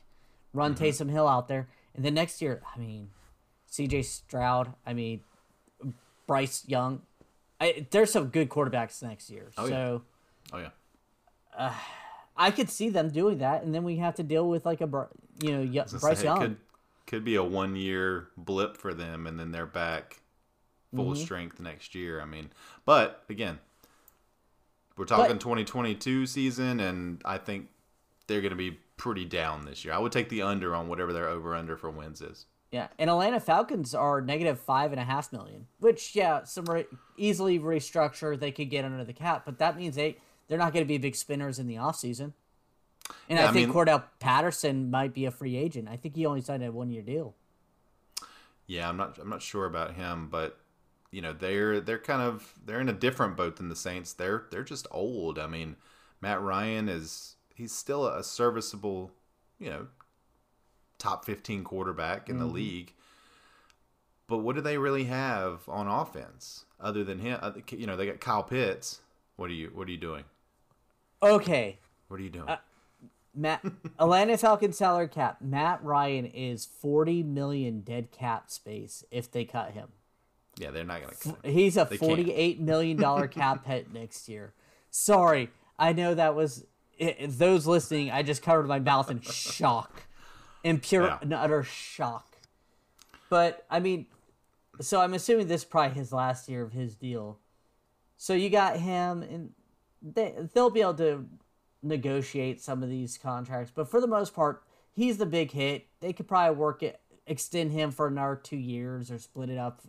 run 0.52 0.74
mm-hmm. 0.74 0.84
Taysom 0.84 1.10
Hill 1.10 1.26
out 1.26 1.48
there, 1.48 1.68
and 1.94 2.04
then 2.04 2.14
next 2.14 2.42
year, 2.42 2.62
I 2.74 2.78
mean, 2.78 3.10
C.J. 3.66 4.02
Stroud, 4.02 4.74
I 4.86 4.92
mean, 4.92 5.20
Bryce 6.26 6.62
Young, 6.68 7.02
I, 7.60 7.86
there's 7.90 8.12
some 8.12 8.28
good 8.28 8.48
quarterbacks 8.48 9.02
next 9.02 9.30
year. 9.30 9.50
Oh, 9.56 9.64
yeah. 9.64 9.70
so 9.70 10.02
Oh 10.52 10.58
yeah. 10.58 11.72
I 12.36 12.50
could 12.50 12.68
see 12.70 12.88
them 12.88 13.10
doing 13.10 13.38
that, 13.38 13.62
and 13.62 13.74
then 13.74 13.84
we 13.84 13.96
have 13.96 14.14
to 14.16 14.22
deal 14.22 14.48
with 14.48 14.66
like 14.66 14.80
a 14.80 14.86
Br- 14.86 15.02
you 15.42 15.50
know 15.52 15.84
Bryce 16.00 16.20
it 16.20 16.24
Young. 16.24 16.38
could 16.38 16.56
could 17.06 17.24
be 17.24 17.34
a 17.36 17.44
one 17.44 17.76
year 17.76 18.28
blip 18.36 18.76
for 18.76 18.92
them, 18.94 19.26
and 19.26 19.38
then 19.38 19.52
they're 19.52 19.66
back 19.66 20.20
full 20.94 21.12
Mm-hmm. 21.12 21.22
strength 21.22 21.60
next 21.60 21.94
year. 21.94 22.20
I 22.20 22.24
mean, 22.24 22.50
but 22.84 23.24
again, 23.28 23.58
we're 24.96 25.04
talking 25.04 25.34
But- 25.34 25.40
2022 25.40 26.26
season, 26.26 26.80
and 26.80 27.20
I 27.24 27.38
think 27.38 27.68
they're 28.26 28.40
going 28.40 28.50
to 28.50 28.56
be 28.56 28.78
pretty 28.96 29.24
down 29.24 29.64
this 29.64 29.84
year. 29.84 29.92
I 29.92 29.98
would 29.98 30.12
take 30.12 30.28
the 30.28 30.42
under 30.42 30.74
on 30.74 30.88
whatever 30.88 31.12
their 31.12 31.28
over 31.28 31.54
under 31.54 31.76
for 31.76 31.90
wins 31.90 32.20
is. 32.20 32.46
Yeah, 32.70 32.88
and 32.98 33.08
Atlanta 33.10 33.38
Falcons 33.38 33.94
are 33.94 34.20
negative 34.20 34.58
five 34.58 34.90
and 34.92 35.00
a 35.00 35.04
half 35.04 35.32
million, 35.32 35.66
which 35.78 36.14
yeah, 36.16 36.42
some 36.44 36.64
re- 36.64 36.86
easily 37.16 37.58
restructure 37.60 38.38
they 38.38 38.50
could 38.50 38.70
get 38.70 38.84
under 38.84 39.04
the 39.04 39.12
cap, 39.12 39.42
but 39.44 39.58
that 39.58 39.76
means 39.76 39.94
they 39.96 40.16
they're 40.48 40.58
not 40.58 40.72
going 40.72 40.84
to 40.84 40.88
be 40.88 40.98
big 40.98 41.16
spinners 41.16 41.58
in 41.58 41.66
the 41.66 41.76
offseason. 41.76 42.32
And 43.28 43.38
Yeah, 43.38 43.46
I 43.46 43.48
I 43.48 43.52
think 43.52 43.70
Cordell 43.70 44.04
Patterson 44.18 44.90
might 44.90 45.12
be 45.14 45.24
a 45.26 45.30
free 45.30 45.56
agent. 45.56 45.88
I 45.88 45.96
think 45.96 46.16
he 46.16 46.26
only 46.26 46.40
signed 46.40 46.64
a 46.64 46.72
one 46.72 46.90
year 46.90 47.02
deal. 47.02 47.34
Yeah, 48.66 48.88
I'm 48.88 48.96
not 48.96 49.18
I'm 49.18 49.28
not 49.28 49.42
sure 49.42 49.66
about 49.66 49.94
him, 49.94 50.28
but 50.30 50.58
you 51.10 51.20
know 51.20 51.32
they're 51.32 51.80
they're 51.80 51.98
kind 51.98 52.22
of 52.22 52.54
they're 52.64 52.80
in 52.80 52.88
a 52.88 52.94
different 52.94 53.36
boat 53.36 53.56
than 53.56 53.68
the 53.68 53.76
Saints. 53.76 54.12
They're 54.12 54.46
they're 54.50 54.64
just 54.64 54.86
old. 54.90 55.38
I 55.38 55.46
mean, 55.46 55.76
Matt 56.20 56.40
Ryan 56.40 56.88
is 56.88 57.36
he's 57.54 57.72
still 57.72 58.06
a 58.06 58.24
serviceable, 58.24 59.12
you 59.58 59.70
know, 59.70 59.86
top 60.98 61.24
15 61.24 61.64
quarterback 61.64 62.28
in 62.28 62.38
the 62.38 62.46
league. 62.46 62.94
But 64.26 64.38
what 64.38 64.56
do 64.56 64.62
they 64.62 64.78
really 64.78 65.04
have 65.04 65.68
on 65.68 65.86
offense 65.86 66.64
other 66.80 67.04
than 67.04 67.18
him? 67.18 67.38
Uh, 67.42 67.52
You 67.70 67.86
know, 67.86 67.96
they 67.96 68.06
got 68.06 68.20
Kyle 68.20 68.42
Pitts. 68.42 69.00
What 69.36 69.50
are 69.50 69.54
you 69.54 69.70
what 69.74 69.88
are 69.88 69.90
you 69.90 69.98
doing? 69.98 70.24
Okay, 71.24 71.78
What 72.08 72.20
are 72.20 72.22
you 72.22 72.30
doing? 72.30 72.48
Uh, 72.48 72.56
Matt 73.34 73.64
Atlanta 73.98 74.36
Falcons 74.38 74.76
salary 74.78 75.08
cap. 75.08 75.38
Matt 75.40 75.82
Ryan 75.82 76.26
is 76.26 76.64
forty 76.64 77.22
million 77.22 77.80
dead 77.80 78.10
cap 78.12 78.50
space 78.50 79.04
if 79.10 79.30
they 79.30 79.44
cut 79.44 79.72
him. 79.72 79.88
yeah, 80.58 80.70
they're 80.70 80.84
not 80.84 81.00
going 81.02 81.14
to 81.14 81.28
cut 81.30 81.44
him. 81.44 81.52
He's 81.52 81.76
a 81.76 81.86
They 81.88 81.96
forty-eight 81.96 82.60
million 82.60 82.96
dollar 82.96 83.26
cap 83.26 83.66
hit 83.66 83.92
next 83.92 84.28
year. 84.28 84.52
Sorry, 84.90 85.50
I 85.78 85.92
know 85.92 86.14
that 86.14 86.34
was 86.36 86.64
i 87.00 87.26
those 87.28 87.66
listening. 87.66 88.10
I 88.12 88.22
just 88.22 88.40
covered 88.42 88.68
my 88.68 88.78
mouth 88.78 89.10
in 89.10 89.20
shock, 89.20 90.04
in 90.62 90.78
pure 90.78 91.06
Yeah. 91.06 91.18
and 91.20 91.32
utter 91.34 91.64
shock. 91.64 92.36
But 93.28 93.64
I 93.68 93.80
mean, 93.80 94.06
so 94.80 95.00
I'm 95.00 95.12
assuming 95.14 95.48
this 95.48 95.62
is 95.62 95.64
probably 95.64 95.96
his 95.98 96.12
last 96.12 96.48
year 96.48 96.62
of 96.62 96.72
his 96.72 96.94
deal. 96.94 97.38
So 98.16 98.32
you 98.34 98.48
got 98.48 98.76
him, 98.78 99.22
and 99.22 99.50
they 100.04 100.34
they'll 100.52 100.70
be 100.70 100.82
able 100.82 100.94
to 100.94 101.26
negotiate 101.82 102.60
some 102.60 102.82
of 102.82 102.88
these 102.88 103.18
contracts. 103.18 103.72
But 103.74 103.90
for 103.90 104.00
the 104.00 104.06
most 104.06 104.34
part, 104.34 104.62
he's 104.92 105.18
the 105.18 105.26
big 105.26 105.50
hit. 105.50 105.86
They 106.00 106.12
could 106.12 106.28
probably 106.28 106.56
work 106.56 106.82
it, 106.82 107.00
extend 107.26 107.72
him 107.72 107.90
for 107.90 108.06
another 108.06 108.36
two 108.36 108.56
years, 108.56 109.10
or 109.10 109.18
split 109.18 109.50
it 109.50 109.58
up. 109.58 109.82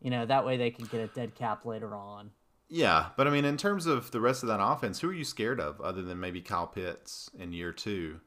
You 0.00 0.10
know, 0.10 0.26
that 0.26 0.44
way 0.44 0.56
they 0.56 0.70
can 0.70 0.84
get 0.86 1.00
a 1.00 1.06
dead 1.06 1.34
cap 1.34 1.64
later 1.64 1.94
on. 1.94 2.30
Yeah, 2.68 3.10
but 3.16 3.26
I 3.26 3.30
mean, 3.30 3.44
in 3.44 3.56
terms 3.56 3.86
of 3.86 4.10
the 4.10 4.20
rest 4.20 4.42
of 4.42 4.48
that 4.48 4.62
offense, 4.62 5.00
who 5.00 5.10
are 5.10 5.14
you 5.14 5.24
scared 5.24 5.60
of 5.60 5.80
other 5.80 6.02
than 6.02 6.18
maybe 6.18 6.40
Kyle 6.40 6.66
Pitts 6.66 7.30
in 7.38 7.52
year 7.52 7.72
two? 7.72 8.20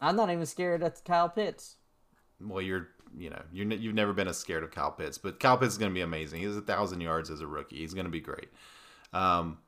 I'm 0.00 0.16
not 0.16 0.30
even 0.30 0.46
scared 0.46 0.82
of 0.82 1.04
Kyle 1.04 1.28
Pitts. 1.28 1.76
Well, 2.40 2.62
you're, 2.62 2.88
you 3.16 3.30
know, 3.30 3.42
you're, 3.52 3.66
ne- 3.66 3.76
you've 3.76 3.94
never 3.94 4.12
been 4.12 4.26
as 4.26 4.38
scared 4.38 4.64
of 4.64 4.70
Kyle 4.70 4.90
Pitts, 4.90 5.18
but 5.18 5.38
Kyle 5.38 5.56
Pitts 5.58 5.72
is 5.72 5.78
going 5.78 5.90
to 5.90 5.94
be 5.94 6.00
amazing. 6.00 6.40
He's 6.40 6.56
a 6.56 6.62
thousand 6.62 7.00
yards 7.00 7.30
as 7.30 7.40
a 7.40 7.46
rookie. 7.46 7.76
He's 7.78 7.94
going 7.94 8.06
to 8.06 8.10
be 8.10 8.20
great. 8.20 8.48
Um, 9.12 9.58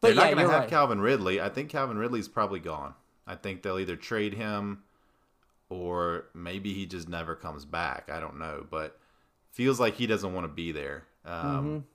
But 0.00 0.08
they're 0.08 0.16
yeah, 0.16 0.30
not 0.30 0.34
going 0.36 0.46
to 0.46 0.52
have 0.52 0.60
right. 0.62 0.70
Calvin 0.70 1.00
Ridley. 1.00 1.40
I 1.40 1.48
think 1.48 1.70
Calvin 1.70 1.98
Ridley's 1.98 2.28
probably 2.28 2.60
gone. 2.60 2.94
I 3.26 3.34
think 3.34 3.62
they'll 3.62 3.78
either 3.78 3.96
trade 3.96 4.34
him 4.34 4.82
or 5.70 6.26
maybe 6.34 6.72
he 6.72 6.86
just 6.86 7.08
never 7.08 7.34
comes 7.34 7.64
back. 7.64 8.08
I 8.12 8.20
don't 8.20 8.38
know, 8.38 8.66
but 8.70 8.98
feels 9.50 9.78
like 9.80 9.94
he 9.96 10.06
doesn't 10.06 10.32
want 10.32 10.44
to 10.44 10.52
be 10.52 10.72
there. 10.72 11.04
Um, 11.24 11.84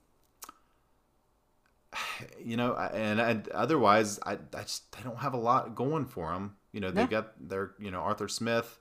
You 2.44 2.56
know, 2.56 2.74
I- 2.74 2.88
and 2.88 3.48
otherwise, 3.48 4.18
I, 4.24 4.32
I 4.54 4.62
just 4.62 4.90
they 4.92 5.02
don't 5.02 5.18
have 5.18 5.34
a 5.34 5.38
lot 5.38 5.74
going 5.74 6.04
for 6.04 6.32
them. 6.32 6.56
You 6.72 6.80
know, 6.80 6.90
they 6.90 7.02
No. 7.02 7.06
got 7.08 7.48
their 7.48 7.72
you 7.78 7.90
know 7.90 8.00
Arthur 8.00 8.28
Smith 8.28 8.78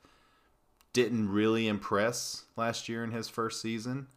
didn't 0.93 1.29
really 1.29 1.67
impress 1.67 2.43
last 2.55 2.89
year 2.89 3.03
in 3.03 3.11
his 3.11 3.29
first 3.29 3.61
season. 3.61 4.07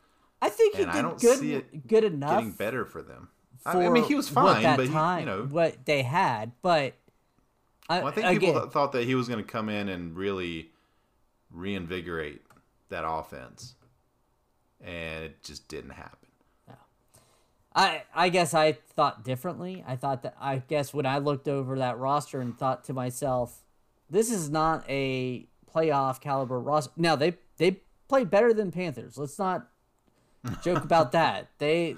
I 0.43 0.49
think 0.51 0.77
he 0.77 0.83
And 0.83 0.91
I 0.91 0.97
did 0.97 1.03
don't 1.03 1.21
good, 1.21 1.39
see 1.39 1.55
it 1.55 1.87
good 1.87 2.05
enough. 2.05 2.31
Getting 2.39 2.53
better 2.53 2.85
for 2.85 3.03
them. 3.03 3.29
I- 3.67 3.73
For 3.73 3.83
I 3.83 3.89
mean, 3.89 4.05
he 4.05 4.15
was 4.15 4.31
what 4.33 4.55
fine, 4.55 4.63
that 4.63 4.77
but 4.77 4.87
he, 4.87 4.93
time, 4.93 5.21
you 5.21 5.27
know, 5.27 5.43
what 5.45 5.85
they 5.85 6.03
had, 6.03 6.53
but 6.63 6.95
I, 7.89 7.99
Well, 7.99 8.09
I 8.09 8.11
think 8.13 8.27
again, 8.27 8.41
people 8.55 8.69
thought 8.69 8.93
that 8.93 9.05
he 9.05 9.15
was 9.15 9.29
going 9.29 9.43
to 9.45 9.51
come 9.51 9.69
in 9.69 9.89
and 9.89 10.17
really 10.17 10.71
reinvigorate 11.51 12.43
that 12.89 13.05
offense, 13.07 13.75
and 14.81 15.25
it 15.25 15.43
just 15.43 15.69
didn't 15.69 15.91
happen. 15.91 16.19
I 17.75 18.05
I 18.15 18.31
guess 18.31 18.55
I 18.55 18.73
thought 18.73 19.23
differently. 19.23 19.85
I 19.87 19.97
thought 19.97 20.23
that 20.23 20.35
I 20.41 20.63
guess 20.67 20.95
when 20.95 21.05
I 21.05 21.19
looked 21.19 21.47
over 21.47 21.77
that 21.79 21.99
roster 21.99 22.41
and 22.41 22.57
thought 22.59 22.85
to 22.85 22.95
myself, 22.95 23.63
this 24.09 24.31
is 24.31 24.49
not 24.49 24.83
a 24.89 25.47
playoff 25.75 26.19
caliber 26.21 26.59
roster. 26.59 26.93
Now 26.97 27.17
they 27.17 27.37
they 27.59 27.83
played 28.09 28.31
better 28.31 28.55
than 28.55 28.71
Panthers. 28.73 29.19
Let's 29.19 29.39
not 29.39 29.69
joke 30.65 30.85
about 30.85 31.13
that. 31.13 31.51
They 31.59 31.97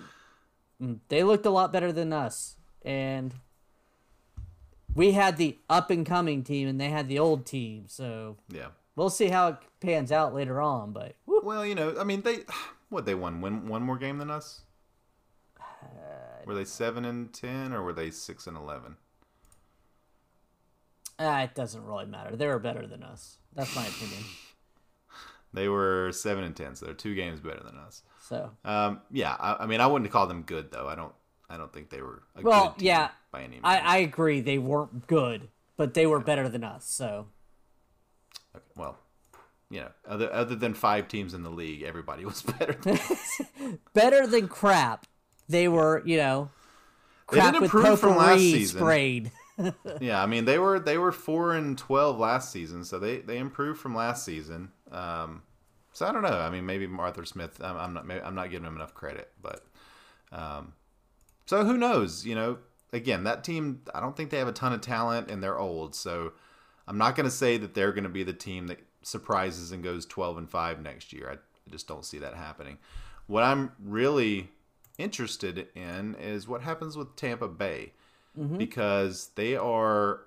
they 1.08 1.23
looked 1.25 1.47
a 1.47 1.50
lot 1.50 1.73
better 1.73 1.92
than 1.92 2.12
us, 2.12 2.56
and 2.82 3.35
we 4.94 5.12
had 5.12 5.37
the 5.37 5.58
up 5.68 5.90
and 5.90 6.04
coming 6.06 6.42
team, 6.42 6.68
and 6.68 6.80
they 6.80 6.90
had 6.90 7.08
the 7.08 7.18
old 7.18 7.47
team. 7.47 7.85
So 7.88 8.37
Yeah. 8.49 8.68
we'll 8.97 9.11
see 9.11 9.28
how 9.28 9.49
it 9.49 9.56
pans 9.80 10.11
out 10.12 10.35
later 10.35 10.61
on. 10.61 10.92
But 10.92 11.14
whew, 11.25 11.40
Well, 11.44 11.64
you 11.66 11.75
know, 11.75 11.94
I 11.99 12.04
mean, 12.04 12.23
they 12.23 12.44
what 12.88 13.04
they 13.06 13.14
won 13.14 13.40
win 13.40 13.68
one 13.68 13.82
more 13.82 13.99
game 13.99 14.18
than 14.18 14.30
us. 14.30 14.62
Were 16.47 16.54
they 16.54 16.64
seven 16.64 17.04
and 17.04 17.32
ten, 17.35 17.75
or 17.75 17.82
were 17.82 17.92
they 17.92 18.11
six 18.11 18.47
and 18.47 18.56
eleven? 18.56 18.97
ah, 21.18 21.42
it 21.42 21.54
doesn't 21.54 21.85
really 21.85 22.06
matter. 22.06 22.37
They 22.37 22.47
were 22.47 22.58
better 22.61 22.87
than 22.87 23.02
us. 23.02 23.38
That's 23.54 23.75
my 23.76 23.87
opinion. 23.87 24.23
They 25.52 25.69
were 25.69 26.11
seven 26.12 26.45
and 26.45 26.55
ten, 26.55 26.75
so 26.76 26.87
they're 26.87 26.95
two 26.95 27.14
games 27.14 27.40
better 27.40 27.62
than 27.64 27.76
us. 27.78 28.02
So 28.21 28.50
Um, 28.64 29.00
yeah, 29.11 29.35
I, 29.38 29.64
I 29.64 29.67
mean, 29.67 29.81
I 29.81 29.87
wouldn't 29.87 30.11
call 30.11 30.26
them 30.26 30.43
good 30.43 30.71
though. 30.71 30.87
I 30.88 30.95
don't, 30.95 31.12
I 31.49 31.57
don't 31.57 31.73
think 31.73 31.88
they 31.90 32.02
were 32.02 32.23
Well, 32.43 32.75
yeah, 32.78 33.11
by 33.33 33.40
any 33.40 33.52
means. 33.52 33.62
I, 33.64 33.78
I 33.78 33.97
agree 33.99 34.40
they 34.40 34.59
weren't 34.59 35.07
good, 35.07 35.49
but 35.76 35.95
they 35.95 36.07
were 36.07 36.21
better 36.21 36.49
than 36.49 36.64
us. 36.64 36.85
So 36.87 37.28
Okay, 38.55 38.64
well, 38.76 38.99
you 39.71 39.81
know, 39.81 39.88
other 40.07 40.33
other 40.33 40.55
than 40.55 40.75
five 40.75 41.09
teams 41.09 41.35
in 41.35 41.43
the 41.43 41.50
league, 41.50 41.83
everybody 41.83 42.25
was 42.25 42.43
better. 42.59 42.75
Than 42.75 43.78
better 43.95 44.26
than 44.26 44.49
crap. 44.49 45.07
They 45.49 45.69
were, 45.69 46.02
you 46.05 46.19
know, 46.19 46.50
They 47.33 47.40
did 47.40 47.61
with 47.62 47.71
from 47.71 48.17
last 48.17 48.40
season. 48.40 48.78
sprayed. 48.78 49.33
yeah, 50.00 50.23
I 50.23 50.26
mean 50.26 50.45
they 50.45 50.59
were 50.59 50.78
they 50.78 50.99
were 50.99 51.11
four 51.12 51.55
and 51.55 51.76
twelve 51.76 52.19
last 52.19 52.52
season, 52.52 52.85
so 52.85 52.99
they 52.99 53.19
they 53.19 53.38
improved 53.38 53.81
from 53.81 53.95
last 53.95 54.25
season. 54.25 54.71
Um, 54.90 55.42
so 55.92 56.07
I 56.07 56.12
don't 56.12 56.23
know. 56.23 56.38
I 56.38 56.50
mean, 56.50 56.66
maybe 56.66 56.88
Arthur 56.99 57.25
Smith. 57.25 57.61
I'm, 57.62 57.76
I'm 57.76 57.95
not. 57.95 58.07
Maybe, 58.07 58.21
I'm 58.21 58.35
not 58.35 58.50
giving 58.50 58.66
him 58.66 58.76
enough 58.76 58.95
credit, 58.95 59.30
but 59.42 59.64
um, 60.33 60.73
so 61.47 61.64
who 61.64 61.76
knows? 61.76 62.26
You 62.26 62.35
know, 62.35 62.59
again, 62.92 63.25
that 63.25 63.45
team. 63.45 63.83
I 63.95 64.00
don't 64.00 64.16
think 64.16 64.30
they 64.30 64.38
have 64.38 64.49
a 64.49 64.52
ton 64.52 64.73
of 64.73 64.80
talent, 64.80 65.30
and 65.30 65.42
they're 65.42 65.59
old. 65.59 65.95
So 65.95 66.33
I'm 66.87 66.99
not 66.99 67.16
going 67.16 67.25
to 67.25 67.35
say 67.35 67.57
that 67.59 67.75
they're 67.75 67.92
going 67.92 68.04
to 68.04 68.11
be 68.11 68.23
the 68.23 68.33
team 68.33 68.66
that 68.68 68.78
surprises 69.02 69.73
and 69.73 69.83
goes 69.83 70.07
12 70.07 70.38
and 70.38 70.50
five 70.50 70.83
next 70.83 71.12
year. 71.12 71.28
I, 71.30 71.35
I 71.35 71.71
just 71.71 71.88
don't 71.88 72.04
see 72.04 72.18
that 72.18 72.35
happening. 72.35 72.78
What 73.26 73.45
I'm 73.45 73.73
really 73.83 74.50
interested 74.99 75.68
in 75.75 76.14
is 76.16 76.49
what 76.49 76.62
happens 76.62 76.97
with 76.97 77.14
Tampa 77.16 77.49
Bay 77.49 77.92
because 78.59 79.30
they 79.35 79.57
are, 79.57 80.21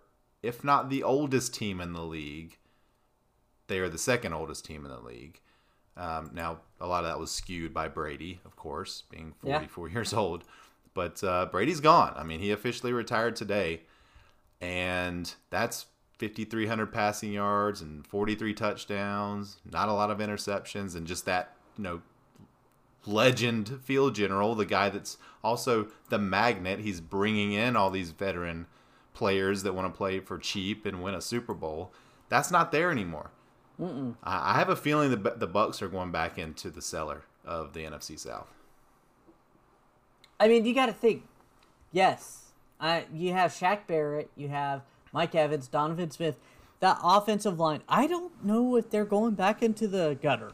if 0.44 0.64
not 0.64 0.90
the 0.90 1.04
oldest 1.04 1.54
team 1.54 1.82
in 1.82 1.94
the 1.94 2.04
league, 2.04 2.58
they 3.72 3.80
are 3.80 3.90
the 3.90 3.98
second 3.98 4.34
oldest 4.34 4.66
team 4.66 4.86
in 4.86 4.92
the 4.92 5.00
league. 5.00 5.40
Um, 5.98 6.32
now, 6.34 6.60
a 6.80 6.88
lot 6.88 7.04
of 7.04 7.10
that 7.10 7.20
was 7.20 7.32
skewed 7.32 7.74
by 7.74 7.88
Brady, 7.88 8.40
of 8.46 8.56
course, 8.56 9.04
being 9.10 9.34
Yeah. 9.44 9.58
44 9.60 9.90
years 9.96 10.14
old. 10.14 10.44
But 10.94 11.24
uh, 11.24 11.46
Brady's 11.52 11.80
gone. 11.80 12.14
I 12.18 12.24
mean, 12.24 12.40
he 12.42 12.52
officially 12.52 12.92
retired 12.92 13.36
today, 13.36 13.82
and 14.60 15.34
that's 15.50 15.86
5,300 16.20 16.88
passing 16.92 17.32
yards 17.32 17.82
and 17.82 18.06
43 18.06 18.54
touchdowns. 18.54 19.58
Not 19.70 19.88
a 19.90 19.94
lot 19.94 20.12
of 20.12 20.18
interceptions, 20.20 20.96
and 20.96 21.08
just 21.08 21.26
that, 21.26 21.56
you 21.78 21.84
know, 21.84 22.02
legend 23.06 23.80
field 23.84 24.16
general, 24.16 24.54
the 24.54 24.66
guy 24.66 24.90
that's 24.90 25.18
also 25.44 25.88
the 26.10 26.20
magnet. 26.20 26.80
He's 26.80 27.00
bringing 27.02 27.54
in 27.54 27.76
all 27.76 27.90
these 27.90 28.12
veteran 28.12 28.68
players 29.14 29.64
that 29.64 29.74
want 29.74 29.92
to 29.92 29.98
play 29.98 30.20
for 30.20 30.38
cheap 30.38 30.86
and 30.86 31.02
win 31.02 31.16
a 31.16 31.22
Super 31.22 31.54
Bowl. 31.54 31.94
That's 32.30 32.52
not 32.52 32.72
there 32.72 32.92
anymore. 32.92 33.32
I, 33.82 34.54
I 34.54 34.60
have 34.60 34.70
a 34.70 34.76
feeling 34.76 35.10
the 35.10 35.18
the 35.36 35.48
Bucks 35.48 35.82
are 35.82 35.88
going 35.88 36.12
back 36.12 36.38
into 36.38 36.70
the 36.70 36.82
cellar 36.82 37.24
of 37.46 37.74
the 37.74 37.82
NFC 37.84 38.18
South. 38.20 38.48
I 40.40 40.48
mean, 40.48 40.66
you 40.66 40.74
got 40.74 40.88
to 40.88 40.94
think. 40.94 41.24
Yes, 41.92 42.52
I 42.80 43.06
you 43.14 43.34
have 43.34 43.52
Shaq 43.52 43.88
Barrett, 43.88 44.30
you 44.36 44.50
have 44.50 44.82
Mike 45.12 45.36
Evans, 45.36 45.68
Donovan 45.68 46.12
Smith. 46.12 46.38
That 46.80 46.98
offensive 47.04 47.60
line, 47.60 47.84
I 47.88 48.08
don't 48.08 48.44
know 48.44 48.76
if 48.76 48.90
they're 48.90 49.06
going 49.06 49.36
back 49.36 49.62
into 49.62 49.88
the 49.88 50.18
gutter. 50.20 50.52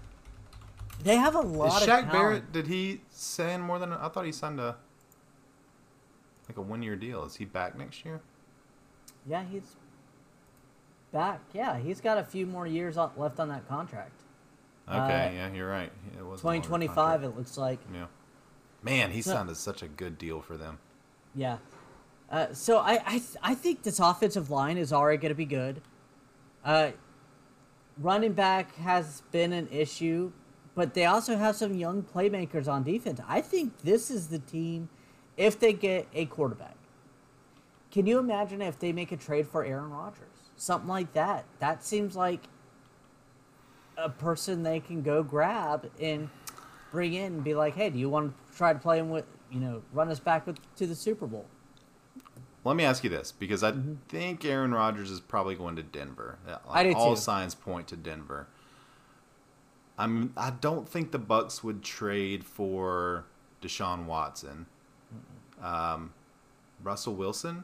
They 1.02 1.16
have 1.16 1.36
a 1.36 1.40
Is 1.40 1.46
lot 1.46 1.82
of 1.82 1.88
Shaq 1.88 2.12
talent. 2.12 2.12
Barrett? 2.12 2.52
Did 2.52 2.68
he 2.68 3.02
sign 3.10 3.62
more 3.62 3.80
than? 3.80 3.94
I 3.94 4.10
thought 4.10 4.26
he 4.26 4.32
signed 4.32 4.60
a 4.60 4.76
like 6.50 6.58
a 6.58 6.62
one 6.62 6.82
year 6.82 6.96
deal. 6.96 7.24
Is 7.24 7.36
he 7.36 7.46
back 7.46 7.78
next 7.78 8.04
year? 8.04 8.22
Yeah, 9.26 9.44
he's 9.50 9.76
back. 11.12 11.40
Yeah, 11.54 11.78
he's 11.78 12.02
got 12.02 12.18
a 12.18 12.24
few 12.24 12.46
more 12.46 12.68
years 12.68 12.98
left 12.98 13.40
on 13.40 13.50
that 13.50 13.68
contract. 13.68 14.12
Okay, 14.90 14.98
Uh, 14.98 15.32
yeah, 15.34 15.52
you're 15.54 15.70
right. 15.70 15.92
It 16.18 16.26
was 16.26 16.40
a 16.40 16.42
Twenty 16.42 16.58
longer 16.60 16.68
twenty 16.70 16.88
five. 16.88 16.96
contract. 17.22 17.24
It 17.34 17.38
looks 17.38 17.58
like. 17.58 17.80
Yeah. 17.94 18.06
Man, 18.84 19.12
he 19.12 19.22
So- 19.22 19.32
sounded 19.32 19.58
such 19.58 19.82
a 19.84 19.88
good 19.88 20.18
deal 20.18 20.42
for 20.42 20.56
them. 20.58 20.80
Yeah. 21.36 21.58
Uh, 22.32 22.54
so 22.54 22.78
I 22.80 23.02
I, 23.06 23.12
th- 23.20 23.36
I 23.42 23.56
think 23.56 23.84
this 23.84 24.00
offensive 24.00 24.50
line 24.50 24.78
is 24.78 24.92
already 24.94 25.18
going 25.18 25.30
to 25.32 25.36
be 25.36 25.46
good. 25.46 25.82
Uh, 26.64 26.92
running 27.98 28.34
back 28.34 28.76
has 28.76 29.22
been 29.32 29.54
an 29.54 29.68
issue, 29.72 30.32
but 30.76 30.94
they 30.94 31.06
also 31.06 31.38
have 31.38 31.56
some 31.56 31.74
young 31.76 32.04
playmakers 32.04 32.68
on 32.68 32.84
defense. 32.84 33.20
I 33.28 33.42
think 33.42 33.80
this 33.80 34.12
is 34.12 34.28
the 34.28 34.40
team 34.40 34.90
if 35.38 35.60
they 35.60 35.72
get 35.74 36.08
a 36.14 36.26
quarterback. 36.26 36.76
Can 37.92 38.06
you 38.06 38.20
imagine 38.20 38.62
if 38.62 38.78
they 38.78 38.92
make 38.92 39.12
a 39.12 39.18
trade 39.18 39.48
for 39.48 39.64
Aaron 39.64 39.90
Rodgers? 39.90 40.37
Something 40.58 40.90
like 40.90 41.14
that. 41.14 41.46
That 41.60 41.84
seems 41.84 42.16
like 42.16 42.42
a 43.98 44.10
person 44.10 44.64
they 44.64 44.80
can 44.80 45.02
go 45.02 45.24
grab 45.24 45.90
and 46.00 46.30
bring 46.92 47.14
in 47.14 47.34
and 47.34 47.44
be 47.44 47.54
like, 47.54 47.76
"Hey, 47.76 47.90
do 47.90 48.00
you 48.00 48.10
want 48.10 48.34
to 48.34 48.58
try 48.58 48.74
to 48.74 48.80
play 48.80 49.00
him 49.00 49.10
with, 49.10 49.26
you 49.52 49.60
know, 49.60 49.84
run 49.94 50.10
us 50.10 50.20
back 50.20 50.46
with, 50.48 50.58
to 50.78 50.88
the 50.88 50.96
Super 50.96 51.28
Bowl?" 51.28 51.46
Let 52.64 52.76
me 52.76 52.84
ask 52.84 53.04
you 53.04 53.10
this, 53.10 53.32
because 53.32 53.64
I 53.64 53.74
think 54.10 54.44
Aaron 54.44 54.74
Rodgers 54.74 55.10
is 55.10 55.22
probably 55.22 55.56
going 55.56 55.78
to 55.78 55.84
Denver. 55.84 56.38
Mm-hmm. 56.46 56.70
I 56.70 56.84
do 56.84 56.94
All 56.94 57.16
too. 57.16 57.22
signs 57.22 57.56
point 57.56 57.88
to 57.90 57.96
Denver. 57.96 58.48
I'm. 59.98 60.34
I 60.36 60.50
don't 60.50 60.90
think 60.90 61.12
the 61.12 61.20
Bucks 61.20 61.64
would 61.64 61.84
trade 61.84 62.44
for 62.44 63.26
Deshaun 63.62 64.06
Watson. 64.06 64.66
Um, 65.62 66.14
Russell 66.84 67.16
Wilson. 67.16 67.64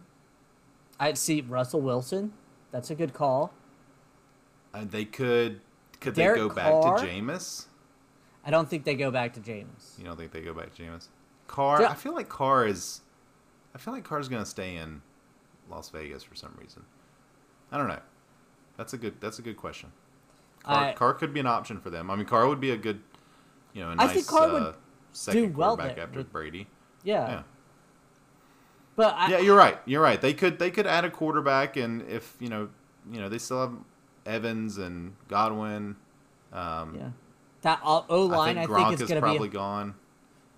I'd 1.00 1.18
see 1.18 1.42
Russell 1.42 1.82
Wilson. 1.82 2.34
That's 2.74 2.90
a 2.90 2.96
good 2.96 3.14
call. 3.14 3.54
Uh, 4.74 4.84
they 4.90 5.06
could. 5.06 5.62
Could 6.02 6.16
Derek 6.16 6.42
they 6.42 6.48
go 6.48 6.54
back 6.54 6.72
to 7.00 7.06
Jameis? 7.06 7.68
I 8.44 8.50
don't 8.52 8.68
think 8.70 8.84
they 8.84 8.96
go 8.96 9.10
back 9.12 9.34
to 9.36 9.40
Jameis. 9.40 9.98
You 9.98 10.04
don't 10.04 10.18
think 10.18 10.32
they 10.34 10.42
go 10.42 10.54
back 10.54 10.74
to 10.76 10.82
Jameis? 10.84 11.08
Carr. 11.48 11.82
Yeah. 11.84 11.90
I 11.92 11.94
feel 11.94 12.14
like 12.14 12.28
Carr 12.28 12.66
is. 12.68 13.02
I 13.74 13.78
feel 13.78 13.94
like 13.94 14.04
Carr's 14.04 14.28
going 14.28 14.44
to 14.44 14.50
stay 14.50 14.76
in 14.76 15.02
Las 15.70 15.90
Vegas 15.90 16.24
for 16.24 16.36
some 16.36 16.54
reason. 16.60 16.84
I 17.72 17.78
don't 17.78 17.88
know. 17.88 18.02
That's 18.76 18.94
a 18.94 18.98
good. 18.98 19.22
That's 19.22 19.38
a 19.40 19.44
good 19.44 19.56
question. 19.56 19.92
Carr, 20.64 20.86
I- 20.90 20.94
Carr 20.94 21.14
could 21.14 21.34
be 21.34 21.40
an 21.40 21.48
option 21.48 21.80
for 21.80 21.92
them. 21.92 22.10
I 22.10 22.16
mean, 22.16 22.26
Carr 22.26 22.48
would 22.48 22.60
be 22.60 22.72
a 22.72 22.78
good, 22.78 23.02
you 23.74 23.82
know, 23.84 23.90
a 23.90 23.92
I 23.92 23.96
nice 23.96 24.14
think 24.16 24.28
Carr 24.28 24.52
would 24.52 24.64
uh, 24.64 24.74
second 25.12 25.52
do 25.52 25.58
well 25.58 25.78
quarterback 25.78 26.00
after 26.04 26.20
with- 26.20 26.32
Brady. 26.32 26.68
Yeah. 27.04 27.28
Yeah, 27.30 27.44
But 28.96 29.16
I, 29.18 29.30
yeah, 29.32 29.40
you're 29.40 29.58
right. 29.58 29.80
You're 29.86 30.02
right. 30.02 30.20
They 30.22 30.34
could 30.34 30.60
they 30.60 30.70
could 30.70 30.86
add 30.86 31.04
a 31.06 31.10
quarterback, 31.10 31.78
and 31.78 32.04
if 32.04 32.36
you 32.40 32.50
know, 32.50 32.70
you 33.12 33.20
know, 33.20 33.28
they 33.30 33.40
still 33.40 33.62
have 33.62 33.74
Evans 34.26 34.78
and 34.78 35.16
Godwin. 35.28 35.96
Um, 36.52 36.96
yeah. 36.96 37.10
That 37.64 37.80
O 37.84 38.04
I 38.10 38.36
line, 38.36 38.56
think 38.56 38.70
I 38.70 38.76
think, 38.84 38.94
is 38.96 39.02
is 39.02 39.08
going 39.10 39.22
to 39.22 39.26
probably 39.26 39.48
be 39.48 39.54
gone. 39.54 39.96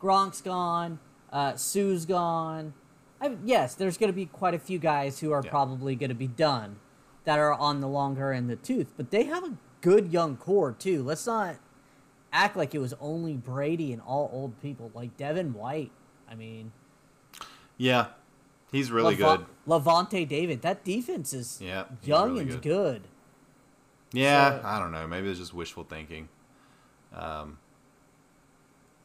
Gronk's 0.01 0.41
gone. 0.41 0.99
Uh, 1.31 1.55
Suh's 1.55 2.05
gone. 2.05 2.73
I, 3.21 3.37
yes, 3.45 3.75
there's 3.75 3.97
going 3.97 4.09
to 4.11 4.15
be 4.15 4.25
quite 4.25 4.53
a 4.53 4.59
few 4.59 4.79
guys 4.79 5.19
who 5.19 5.31
are 5.31 5.41
Yeah. 5.43 5.49
probably 5.49 5.95
going 5.95 6.09
to 6.09 6.15
be 6.15 6.27
done 6.27 6.77
that 7.23 7.39
are 7.39 7.53
on 7.53 7.79
the 7.79 7.87
longer 7.87 8.33
end 8.33 8.51
of 8.51 8.59
the 8.59 8.65
tooth. 8.65 8.93
But 8.97 9.11
they 9.11 9.23
have 9.23 9.43
a 9.43 9.53
good 9.81 10.11
young 10.11 10.35
core 10.35 10.73
too. 10.73 11.03
Let's 11.03 11.25
not 11.25 11.55
act 12.33 12.57
like 12.57 12.75
it 12.75 12.79
was 12.79 12.93
only 12.99 13.33
Brady 13.37 13.93
and 13.93 14.01
all 14.01 14.29
old 14.33 14.61
people 14.61 14.91
like 14.93 15.15
Devin 15.15 15.53
White. 15.53 15.91
I 16.29 16.35
mean, 16.35 16.71
Yeah, 17.77 18.07
he's 18.75 18.91
really 18.91 19.15
Leva- 19.15 19.37
good. 19.37 19.45
Lavonte 19.67 20.27
David. 20.27 20.61
That 20.61 20.83
defense 20.83 21.33
is 21.33 21.59
Yeah, 21.61 21.85
young 22.03 22.29
really 22.29 22.41
and 22.41 22.49
good. 22.51 22.61
good. 22.61 23.07
Yeah, 24.13 24.61
So- 24.61 24.67
I 24.67 24.79
don't 24.79 24.91
know. 24.91 25.07
Maybe 25.07 25.29
it's 25.29 25.39
just 25.39 25.53
wishful 25.53 25.83
thinking. 25.83 26.29
Um, 27.13 27.57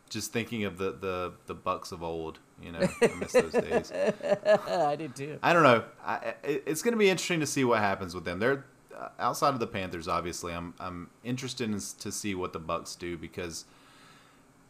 just 0.08 0.32
thinking 0.32 0.64
of 0.64 0.76
the, 0.78 0.92
the, 0.92 1.32
the 1.46 1.54
Bucks 1.54 1.92
of 1.92 2.02
old. 2.02 2.40
You 2.62 2.72
know, 2.72 2.80
I 3.00 3.06
miss 3.18 3.32
those 3.32 3.52
days. 3.52 3.92
I 4.68 4.96
did 4.96 5.16
too. 5.16 5.38
I 5.42 5.52
don't 5.52 5.62
know. 5.62 5.84
I, 6.04 6.34
it, 6.44 6.64
it's 6.66 6.82
going 6.82 6.92
to 6.92 6.98
be 6.98 7.08
interesting 7.08 7.40
to 7.40 7.46
see 7.46 7.64
what 7.64 7.78
happens 7.78 8.14
with 8.14 8.24
them. 8.24 8.38
They're 8.38 8.66
uh, 8.94 9.08
outside 9.18 9.54
of 9.54 9.60
the 9.60 9.66
Panthers. 9.66 10.08
Obviously, 10.08 10.52
I'm 10.52 10.74
I'm 10.78 11.08
interested 11.24 11.70
in, 11.70 11.78
to 12.00 12.12
see 12.12 12.34
what 12.34 12.52
the 12.52 12.58
Bucks 12.58 12.96
do 12.96 13.16
because, 13.16 13.64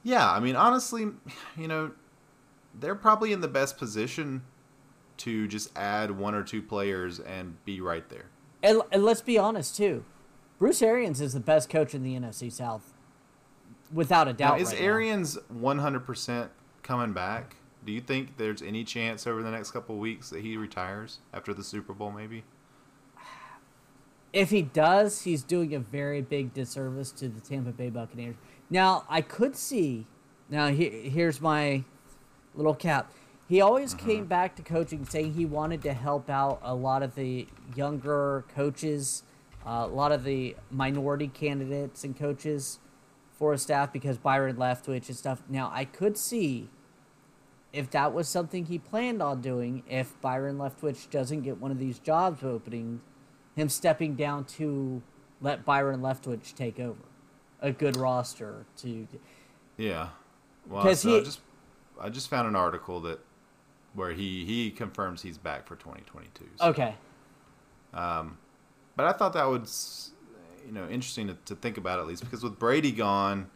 yeah, 0.04 0.30
I 0.30 0.38
mean, 0.38 0.54
honestly, 0.56 1.08
you 1.56 1.66
know, 1.66 1.90
they're 2.78 2.94
probably 2.94 3.32
in 3.32 3.40
the 3.40 3.48
best 3.48 3.76
position 3.76 4.42
to 5.20 5.46
just 5.48 5.76
add 5.76 6.10
one 6.10 6.34
or 6.34 6.42
two 6.42 6.62
players 6.62 7.20
and 7.20 7.62
be 7.64 7.80
right 7.80 8.08
there. 8.08 8.26
And, 8.62 8.82
and 8.92 9.04
let's 9.04 9.22
be 9.22 9.38
honest 9.38 9.76
too, 9.76 10.04
Bruce 10.58 10.82
Arians 10.82 11.20
is 11.20 11.32
the 11.32 11.40
best 11.40 11.70
coach 11.70 11.94
in 11.94 12.02
the 12.02 12.14
NFC 12.14 12.52
South, 12.52 12.92
without 13.92 14.28
a 14.28 14.32
Now, 14.32 14.36
doubt. 14.36 14.60
is 14.60 14.72
right. 14.72 14.80
Arians 14.80 15.38
100% 15.54 16.48
coming 16.82 17.12
back? 17.12 17.56
Do 17.84 17.92
you 17.92 18.00
think 18.00 18.36
there's 18.36 18.60
any 18.60 18.84
chance 18.84 19.26
over 19.26 19.42
the 19.42 19.50
next 19.50 19.70
couple 19.70 19.96
weeks 19.96 20.28
that 20.30 20.42
he 20.42 20.56
retires 20.56 21.18
after 21.32 21.54
the 21.54 21.64
Super 21.64 21.94
Bowl, 21.94 22.10
maybe? 22.10 22.44
If 24.32 24.50
he 24.50 24.62
does, 24.62 25.22
he's 25.22 25.42
doing 25.42 25.74
a 25.74 25.80
very 25.80 26.22
big 26.22 26.54
disservice 26.54 27.10
to 27.12 27.28
the 27.28 27.40
Tampa 27.40 27.72
Bay 27.72 27.90
Buccaneers. 27.90 28.36
Now, 28.68 29.04
I 29.08 29.22
could 29.22 29.56
see. 29.56 30.06
Now, 30.48 30.68
he, 30.68 30.88
here's 30.88 31.40
my 31.40 31.84
little 32.54 32.74
cap. 32.74 33.12
He 33.50 33.60
always 33.60 33.94
Mm-hmm. 33.94 34.06
came 34.06 34.24
back 34.26 34.54
to 34.56 34.62
coaching 34.62 35.04
saying 35.04 35.34
he 35.34 35.44
wanted 35.44 35.82
to 35.82 35.92
help 35.92 36.30
out 36.30 36.60
a 36.62 36.72
lot 36.72 37.02
of 37.02 37.16
the 37.16 37.48
younger 37.74 38.44
coaches, 38.54 39.24
uh, 39.66 39.86
a 39.86 39.92
lot 39.92 40.12
of 40.12 40.22
the 40.22 40.54
minority 40.70 41.26
candidates 41.26 42.04
and 42.04 42.16
coaches 42.16 42.78
for 43.36 43.50
his 43.50 43.62
staff 43.62 43.92
because 43.92 44.18
Byron 44.18 44.54
Leftwich 44.54 45.08
and 45.08 45.16
stuff. 45.16 45.42
Now, 45.48 45.68
I 45.74 45.84
could 45.84 46.16
see 46.16 46.68
if 47.72 47.90
that 47.90 48.12
was 48.14 48.28
something 48.28 48.66
he 48.66 48.78
planned 48.78 49.20
on 49.20 49.40
doing, 49.40 49.82
if 49.88 50.20
Byron 50.20 50.56
Leftwich 50.58 51.10
doesn't 51.10 51.40
get 51.42 51.58
one 51.58 51.72
of 51.72 51.78
these 51.80 51.98
jobs 51.98 52.44
openings, 52.44 53.00
him 53.56 53.68
stepping 53.68 54.14
down 54.14 54.44
to 54.44 55.02
let 55.40 55.64
Byron 55.64 56.02
Leftwich 56.02 56.54
take 56.54 56.78
over 56.78 57.00
a 57.60 57.72
good 57.72 57.96
roster 57.96 58.64
to 58.76 59.08
Yeah. 59.76 60.10
Well, 60.68 60.94
so 60.94 61.10
I 61.10 61.18
he- 61.18 61.24
just 61.24 61.40
I 62.00 62.08
just 62.10 62.30
found 62.30 62.46
an 62.46 62.54
article 62.56 63.00
that 63.00 63.18
where 63.94 64.12
he 64.12 64.44
he 64.44 64.70
confirms 64.70 65.22
he's 65.22 65.38
back 65.38 65.66
for 65.66 65.76
2022. 65.76 66.44
So- 66.58 66.66
okay 66.66 66.94
But 67.92 69.06
I 69.06 69.12
thought 69.12 69.32
that 69.34 69.44
was 69.48 70.10
you 70.66 70.72
know 70.72 70.86
interesting 70.88 71.26
to, 71.28 71.36
to 71.46 71.54
think 71.54 71.76
about 71.78 71.98
at 71.98 72.06
least 72.06 72.22
because 72.22 72.42
with 72.42 72.58
Brady 72.58 72.92
gone, 72.92 73.50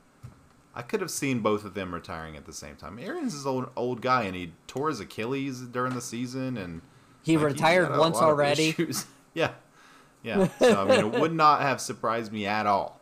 I 0.75 0.83
could 0.83 1.01
have 1.01 1.11
seen 1.11 1.41
both 1.41 1.65
of 1.65 1.75
them 1.75 1.95
retiring 1.95 2.37
at 2.37 2.47
the 2.47 2.53
same 2.53 2.77
time. 2.77 2.99
Arians 2.99 3.35
is 3.35 3.47
old 3.47 3.71
old 3.77 4.01
guy 4.01 4.23
and 4.25 4.35
he 4.35 4.53
tore 4.67 4.89
his 4.89 5.01
Achilles 5.01 5.61
during 5.61 5.95
the 5.95 6.01
season 6.01 6.57
and 6.57 6.81
He 7.23 7.37
like, 7.37 7.47
retired 7.47 7.97
once 7.97 8.17
already. 8.17 8.75
yeah, 9.35 9.53
yeah. 10.23 10.49
So 10.59 10.83
I 10.83 10.85
mean, 10.85 11.13
it 11.15 11.21
would 11.21 11.33
not 11.35 11.61
have 11.61 11.81
surprised 11.81 12.33
me 12.33 12.47
at 12.47 12.67
all 12.67 13.01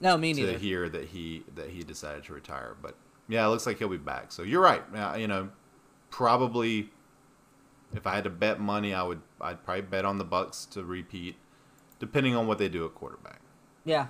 no 0.00 0.16
me 0.16 0.32
neither. 0.32 0.52
to 0.54 0.58
hear 0.58 0.88
that 0.88 1.06
he 1.08 1.44
that 1.56 1.70
he 1.70 1.82
decided 1.82 2.24
to 2.24 2.32
retire. 2.32 2.74
But 2.80 2.94
yeah, 3.28 3.44
it 3.44 3.48
looks 3.50 3.66
like 3.66 3.78
he'll 3.78 3.88
be 3.88 3.96
back. 3.98 4.32
So 4.32 4.42
you're 4.42 4.62
right. 4.62 4.82
Uh, 4.94 5.16
you 5.16 5.28
know, 5.28 5.50
probably 6.10 6.90
if 7.94 8.06
I 8.06 8.14
had 8.14 8.24
to 8.24 8.30
bet 8.30 8.60
money, 8.60 8.94
I 8.94 9.02
would 9.02 9.20
I'd 9.40 9.64
probably 9.64 9.82
bet 9.82 10.04
on 10.04 10.18
the 10.18 10.24
Bucks 10.24 10.64
to 10.66 10.84
repeat, 10.84 11.36
depending 11.98 12.36
on 12.36 12.46
what 12.46 12.58
they 12.58 12.68
do 12.68 12.84
at 12.84 12.94
quarterback. 12.94 13.40
yeah 13.84 14.06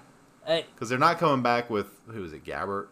Because 0.46 0.88
they're 0.88 0.98
not 0.98 1.18
coming 1.18 1.42
back 1.42 1.70
with 1.70 1.86
who 2.06 2.24
is 2.24 2.32
it, 2.32 2.44
Gabbert? 2.44 2.88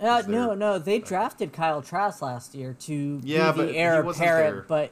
uh, 0.00 0.22
no 0.26 0.52
no 0.54 0.78
they 0.78 0.98
drafted 0.98 1.52
Kyle 1.52 1.80
Trask 1.82 2.20
last 2.22 2.54
year 2.54 2.74
to 2.80 3.20
Yeah, 3.22 3.52
be 3.52 3.62
the 3.62 3.72
he 3.72 3.78
heir 3.78 4.02
wasn't 4.02 4.24
apparent 4.26 4.68
but 4.68 4.90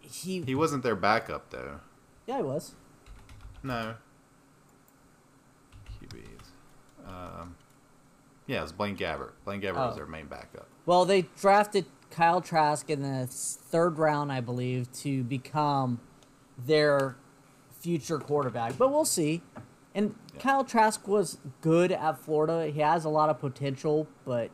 he, 0.00 0.42
He 0.42 0.54
wasn't 0.54 0.82
their 0.84 0.94
backup 0.96 1.50
though. 1.50 1.80
yeah 2.26 2.36
he 2.38 2.42
was 2.42 2.74
No. 3.62 3.94
QBs. 6.00 7.08
Um, 7.08 7.56
yeah, 8.46 8.58
it 8.58 8.62
was 8.62 8.72
Blaine 8.72 8.96
Gabbert. 8.96 9.32
Blaine 9.44 9.60
Gabbert 9.60 9.76
was 9.76 9.94
Oh. 9.94 9.96
their 9.96 10.06
main 10.06 10.26
backup. 10.26 10.68
well 10.86 11.04
they 11.04 11.22
drafted 11.40 11.86
Kyle 12.16 12.40
Trask 12.40 12.88
in 12.88 13.02
the 13.02 13.26
third 13.26 13.98
round 13.98 14.32
I 14.32 14.40
believe 14.40 14.90
to 15.00 15.22
become 15.22 16.00
their 16.56 17.16
future 17.78 18.18
quarterback, 18.18 18.78
but 18.78 18.90
we'll 18.90 19.04
see. 19.04 19.42
And 19.94 20.14
Kyle 20.38 20.64
Trask 20.64 21.06
was 21.06 21.36
good 21.60 21.92
at 21.92 22.18
Florida. 22.18 22.68
He 22.68 22.80
has 22.80 23.04
a 23.04 23.10
lot 23.10 23.28
of 23.28 23.38
potential, 23.38 24.08
but 24.24 24.50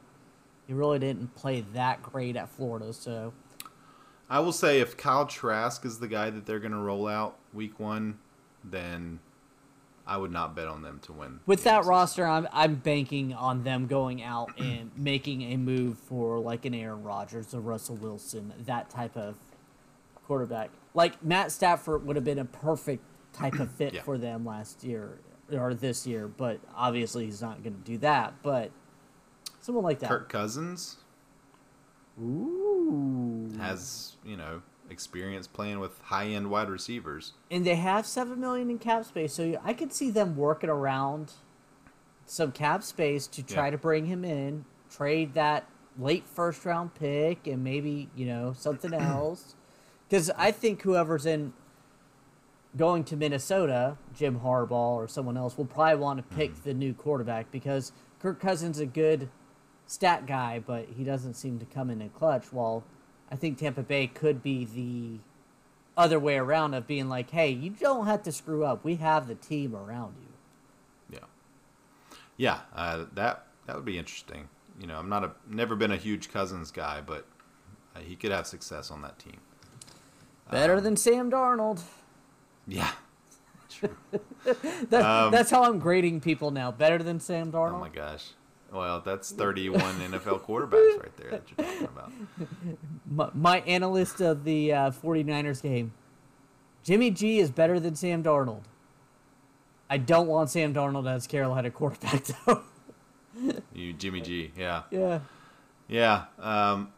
he 0.66 0.74
really 0.74 0.98
didn't 0.98 1.36
play 1.36 1.64
that 1.72 2.02
great 2.02 2.34
at 2.34 2.48
Florida. 2.48 2.92
So 2.92 3.32
I 4.28 4.40
will 4.40 4.52
say 4.52 4.80
if 4.80 4.96
Kyle 4.96 5.26
Trask 5.26 5.84
is 5.84 6.00
the 6.00 6.08
guy 6.08 6.30
that 6.30 6.46
they're 6.46 6.58
going 6.58 6.72
to 6.72 6.78
roll 6.78 7.06
out 7.06 7.38
week 7.54 7.78
one, 7.78 8.18
then 8.64 9.20
I 10.12 10.16
would 10.18 10.30
not 10.30 10.54
bet 10.54 10.68
on 10.68 10.82
them 10.82 10.98
to 11.04 11.12
win. 11.12 11.40
with 11.46 11.64
that 11.64 11.84
roster, 11.86 12.26
I'm 12.26 12.46
I'm 12.52 12.74
banking 12.74 13.32
on 13.32 13.64
them 13.64 13.86
going 13.86 14.22
out 14.22 14.50
and 14.60 14.90
making 14.96 15.40
a 15.42 15.56
move 15.56 15.96
for 15.98 16.38
like 16.38 16.66
an 16.66 16.74
Aaron 16.74 17.02
Rodgers, 17.02 17.54
a 17.54 17.60
Russell 17.60 17.96
Wilson, 17.96 18.52
that 18.66 18.90
type 18.90 19.16
of 19.16 19.36
quarterback. 20.26 20.68
Like 20.92 21.24
Matt 21.24 21.50
Stafford 21.50 22.04
would 22.06 22.16
have 22.16 22.24
been 22.26 22.38
a 22.38 22.44
perfect 22.44 23.02
type 23.32 23.54
of 23.58 23.70
fit 23.78 23.94
Yeah. 23.94 24.02
for 24.02 24.18
them 24.18 24.44
last 24.44 24.84
year 24.84 25.18
or 25.50 25.72
this 25.72 26.06
year, 26.06 26.28
but 26.28 26.60
obviously 26.76 27.24
he's 27.24 27.40
not 27.40 27.62
going 27.62 27.74
to 27.74 27.80
do 27.90 27.96
that. 27.98 28.34
But 28.42 28.70
someone 29.60 29.82
like 29.84 29.98
that. 30.00 30.10
Kirk 30.10 30.28
Cousins 30.28 30.98
Ooh. 32.20 33.50
has, 33.58 34.16
you 34.24 34.36
know, 34.36 34.62
experience 34.90 35.46
playing 35.46 35.80
with 35.80 35.98
high-end 36.00 36.50
wide 36.50 36.68
receivers. 36.68 37.32
and 37.50 37.64
they 37.64 37.76
have 37.76 38.06
seven 38.06 38.40
million 38.40 38.70
in 38.70 38.78
cap 38.78 39.04
space, 39.04 39.32
so 39.34 39.58
I 39.64 39.72
could 39.72 39.92
see 39.92 40.10
them 40.10 40.36
working 40.36 40.70
around 40.70 41.32
some 42.26 42.52
cap 42.52 42.82
space 42.82 43.26
to 43.28 43.42
try 43.42 43.66
Yeah. 43.66 43.70
to 43.72 43.78
bring 43.78 44.06
him 44.06 44.24
in, 44.24 44.64
trade 44.90 45.34
that 45.34 45.66
late 45.98 46.26
first 46.26 46.64
round 46.64 46.94
pick, 46.94 47.46
and 47.46 47.62
maybe 47.64 48.08
you 48.14 48.26
know 48.26 48.52
something 48.56 48.92
else. 49.16 49.54
Because 50.08 50.30
I 50.36 50.50
think 50.52 50.82
whoever's 50.82 51.24
in 51.26 51.52
going 52.76 53.04
to 53.04 53.16
Minnesota, 53.16 53.96
Jim 54.14 54.40
Harbaugh 54.40 54.94
or 54.96 55.08
someone 55.08 55.36
else, 55.36 55.56
will 55.58 55.64
probably 55.66 55.96
want 55.96 56.18
to 56.18 56.36
pick 56.36 56.52
mm-hmm. 56.52 56.62
the 56.64 56.74
new 56.74 56.94
quarterback 56.94 57.50
because 57.50 57.92
Kirk 58.18 58.40
Cousins 58.40 58.76
is 58.76 58.82
a 58.82 58.86
good 58.86 59.28
stat 59.86 60.26
guy, 60.26 60.62
but 60.64 60.86
he 60.96 61.04
doesn't 61.04 61.34
seem 61.34 61.58
to 61.58 61.66
come 61.66 61.90
in 61.90 62.00
in 62.00 62.10
clutch. 62.10 62.52
While 62.52 62.84
I 63.32 63.36
think 63.36 63.56
Tampa 63.56 63.82
Bay 63.82 64.06
could 64.08 64.42
be 64.42 64.66
the 64.66 65.18
other 65.96 66.20
way 66.20 66.36
around 66.36 66.74
of 66.74 66.86
being 66.86 67.08
like, 67.08 67.30
hey, 67.30 67.48
you 67.48 67.70
don't 67.70 68.06
have 68.06 68.22
to 68.24 68.32
screw 68.32 68.62
up. 68.64 68.84
We 68.84 68.96
have 68.96 69.26
the 69.26 69.34
team 69.34 69.74
around 69.74 70.14
you. 70.20 71.18
Yeah, 71.18 72.16
yeah, 72.36 72.60
uh, 72.76 73.06
that 73.14 73.46
that 73.66 73.74
would 73.74 73.86
be 73.86 73.96
interesting. 73.98 74.48
You 74.78 74.86
know, 74.86 74.98
I'm 74.98 75.08
not 75.08 75.24
a 75.24 75.32
never 75.48 75.74
been 75.74 75.90
a 75.92 75.96
huge 75.96 76.30
Cousins 76.30 76.70
guy, 76.70 77.00
but 77.00 77.26
uh, 77.96 78.00
he 78.00 78.16
could 78.16 78.32
have 78.32 78.46
success 78.46 78.90
on 78.90 79.00
that 79.02 79.18
team. 79.18 79.38
Better 80.50 80.76
Um, 80.76 80.84
than 80.84 80.96
Sam 80.96 81.30
Darnold. 81.30 81.80
Yeah. 82.66 82.90
True. 83.70 83.96
That, 84.90 85.02
um, 85.02 85.32
that's 85.32 85.50
how 85.50 85.64
I'm 85.64 85.78
grading 85.78 86.20
people 86.20 86.50
now. 86.50 86.70
Better 86.70 86.98
than 87.02 87.18
Sam 87.20 87.50
Darnold. 87.50 87.76
Oh 87.76 87.80
my 87.80 87.88
gosh. 87.88 88.32
Well, 88.72 89.00
that's 89.00 89.30
31 89.32 89.80
NFL 89.80 90.40
quarterbacks 90.46 91.00
right 91.02 91.16
there 91.16 91.30
that 91.32 91.42
you're 91.56 91.66
talking 91.66 91.84
about. 91.84 92.12
my, 93.10 93.28
my 93.34 93.60
analyst 93.60 94.20
of 94.20 94.44
the 94.44 94.72
uh, 94.72 94.90
49ers 94.90 95.62
game. 95.62 95.92
Jimmy 96.82 97.10
G 97.10 97.38
is 97.38 97.50
better 97.50 97.78
than 97.78 97.94
Sam 97.94 98.22
Darnold. 98.24 98.62
I 99.90 99.98
don't 99.98 100.26
want 100.26 100.48
Sam 100.50 100.72
Darnold 100.72 101.08
as 101.12 101.26
Carolina 101.26 101.70
quarterback 101.70 102.24
though. 102.46 102.62
You, 103.74 103.92
Jimmy 103.92 104.20
G. 104.22 104.52
Yeah. 104.56 104.82
yeah. 104.90 105.20
Yeah. 105.88 106.24
Um, 106.38 106.92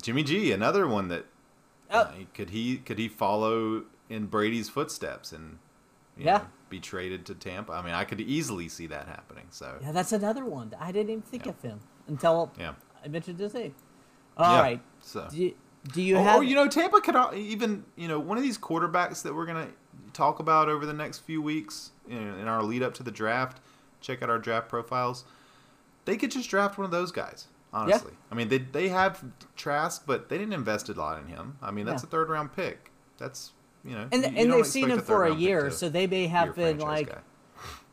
Jimmy 0.00 0.22
G. 0.22 0.52
Another 0.52 0.86
one 0.88 1.08
that 1.08 1.26
Oh. 1.94 1.98
uh, 1.98 2.12
could 2.32 2.50
he 2.50 2.78
could 2.78 2.98
he 2.98 3.06
follow 3.06 3.84
in 4.08 4.24
Brady's 4.26 4.70
footsteps 4.70 5.30
and 5.30 5.58
Yeah. 6.16 6.38
know, 6.38 6.44
be 6.68 6.80
traded 6.80 7.26
to 7.26 7.34
Tampa? 7.34 7.72
I 7.72 7.82
mean, 7.82 7.94
I 7.94 8.04
could 8.04 8.20
easily 8.20 8.68
see 8.68 8.86
that 8.88 9.06
happening. 9.08 9.46
So 9.50 9.78
Yeah, 9.82 9.92
that's 9.92 10.12
another 10.12 10.44
one. 10.44 10.74
I 10.80 10.92
didn't 10.92 11.10
even 11.10 11.22
think 11.22 11.46
Yeah. 11.46 11.52
of 11.52 11.62
him 11.62 11.80
until 12.08 12.52
yeah. 12.58 12.74
I 13.04 13.08
mentioned 13.08 13.38
his 13.38 13.54
name. 13.54 13.74
All 14.36 14.54
yeah. 14.56 14.60
right. 14.62 14.82
So 15.00 15.28
Do 15.30 15.36
you, 15.36 15.54
do 15.92 16.02
you 16.02 16.16
or, 16.16 16.22
have 16.22 16.40
or, 16.40 16.42
you 16.44 16.54
know, 16.54 16.68
Tampa 16.68 17.00
could 17.00 17.16
even 17.34 17.84
you 17.96 18.08
know 18.08 18.18
one 18.18 18.36
of 18.36 18.42
these 18.42 18.58
quarterbacks 18.58 19.22
that 19.22 19.34
we're 19.34 19.46
gonna 19.46 19.68
talk 20.12 20.38
about 20.38 20.68
over 20.68 20.86
the 20.86 20.92
next 20.92 21.20
few 21.20 21.42
weeks 21.42 21.90
know, 22.08 22.16
in 22.16 22.48
our 22.48 22.62
lead 22.62 22.82
up 22.82 22.94
to 22.94 23.02
the 23.02 23.10
draft. 23.10 23.60
Check 24.00 24.22
out 24.22 24.30
our 24.30 24.38
draft 24.38 24.68
profiles. 24.68 25.24
They 26.04 26.16
could 26.16 26.30
just 26.30 26.48
draft 26.50 26.76
one 26.78 26.84
of 26.84 26.90
those 26.90 27.12
guys. 27.12 27.46
Honestly, 27.74 28.12
I 28.30 28.34
mean 28.34 28.48
they 28.48 28.58
they 28.58 28.88
have 28.88 29.24
Trask, 29.56 30.04
but 30.06 30.28
they 30.28 30.36
didn't 30.36 30.52
invest 30.52 30.88
a 30.88 30.92
lot 30.92 31.18
in 31.18 31.28
him. 31.28 31.56
I 31.62 31.70
mean 31.70 31.86
that's 31.86 32.02
Yeah. 32.02 32.08
a 32.08 32.10
third 32.10 32.28
round 32.28 32.52
pick. 32.52 32.90
That's 33.18 33.52
you 33.84 33.92
know, 33.94 34.08
and 34.12 34.22
you- 34.24 34.30
you 34.30 34.36
and 34.38 34.52
they've 34.52 34.66
seen 34.66 34.90
him 34.90 35.00
for 35.00 35.24
a 35.24 35.34
year, 35.34 35.70
so 35.70 35.88
they 35.88 36.06
may 36.06 36.26
have 36.26 36.54
been 36.54 36.78
like, 36.78 37.08
guy. 37.08 37.18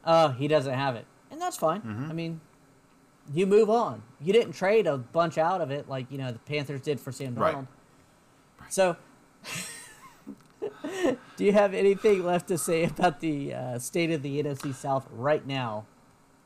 oh, 0.05 0.27
he 0.29 0.47
doesn't 0.47 0.73
have 0.73 0.95
it, 0.95 1.05
and 1.31 1.41
that's 1.41 1.57
fine. 1.57 1.81
Mhm. 1.81 2.09
I 2.09 2.13
mean, 2.13 2.41
you 3.33 3.45
move 3.47 3.69
on. 3.69 4.01
You 4.21 4.33
didn't 4.33 4.53
trade 4.53 4.87
a 4.87 4.97
bunch 4.97 5.37
out 5.37 5.61
of 5.61 5.71
it 5.71 5.87
like 5.89 6.11
you 6.11 6.17
know 6.17 6.31
the 6.31 6.39
Panthers 6.39 6.81
did 6.81 6.99
for 6.99 7.11
Sam 7.11 7.35
Right. 7.35 7.55
Darnold. 7.55 7.67
So, 8.69 8.97
do 11.35 11.43
you 11.45 11.53
have 11.53 11.73
anything 11.73 12.23
left 12.23 12.47
to 12.49 12.57
say 12.57 12.83
about 12.85 13.19
the 13.19 13.53
uh, 13.53 13.79
state 13.79 14.11
of 14.11 14.21
the 14.21 14.41
NFC 14.43 14.73
South 14.73 15.07
right 15.11 15.45
now? 15.45 15.85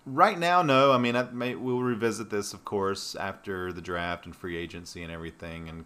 Right 0.05 0.37
now, 0.37 0.61
no. 0.61 0.91
I 0.91 0.97
mean, 0.97 1.15
I 1.15 1.23
may, 1.31 1.55
we'll 1.55 1.79
revisit 1.81 2.29
this, 2.29 2.53
of 2.53 2.65
course, 2.65 3.15
after 3.15 3.71
the 3.71 3.81
draft 3.81 4.25
and 4.25 4.35
free 4.35 4.57
agency 4.57 5.01
and 5.01 5.11
everything, 5.11 5.69
and 5.69 5.85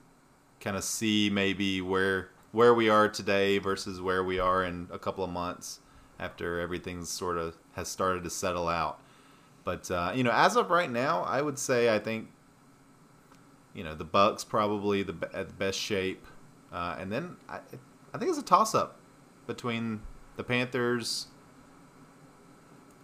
kind 0.59 0.75
of 0.75 0.83
see 0.83 1.29
maybe 1.31 1.81
where 1.81 2.29
where 2.51 2.73
we 2.73 2.89
are 2.89 3.09
today 3.09 3.57
versus 3.57 4.01
where 4.01 4.23
we 4.23 4.39
are 4.39 4.63
in 4.63 4.87
a 4.91 4.99
couple 4.99 5.23
of 5.23 5.29
months 5.29 5.79
after 6.19 6.59
everything's 6.59 7.09
sort 7.09 7.37
of 7.37 7.57
has 7.73 7.87
started 7.87 8.23
to 8.23 8.29
settle 8.29 8.67
out. 8.67 8.99
But 9.63 9.91
uh, 9.91 10.13
you 10.15 10.23
know, 10.23 10.31
as 10.31 10.55
of 10.55 10.69
right 10.69 10.89
now, 10.89 11.23
I 11.23 11.41
would 11.41 11.59
say 11.59 11.93
I 11.93 11.99
think 11.99 12.29
you 13.73 13.83
know 13.83 13.93
the 13.93 14.05
Bucks 14.05 14.43
probably 14.43 15.03
the 15.03 15.15
at 15.33 15.49
the 15.49 15.53
best 15.53 15.79
shape, 15.79 16.25
uh, 16.71 16.95
and 16.97 17.11
then 17.11 17.35
I, 17.49 17.59
I 18.13 18.17
think 18.17 18.29
it's 18.29 18.39
a 18.39 18.43
toss 18.43 18.73
up 18.73 18.97
between 19.45 20.01
the 20.37 20.43
Panthers. 20.43 21.27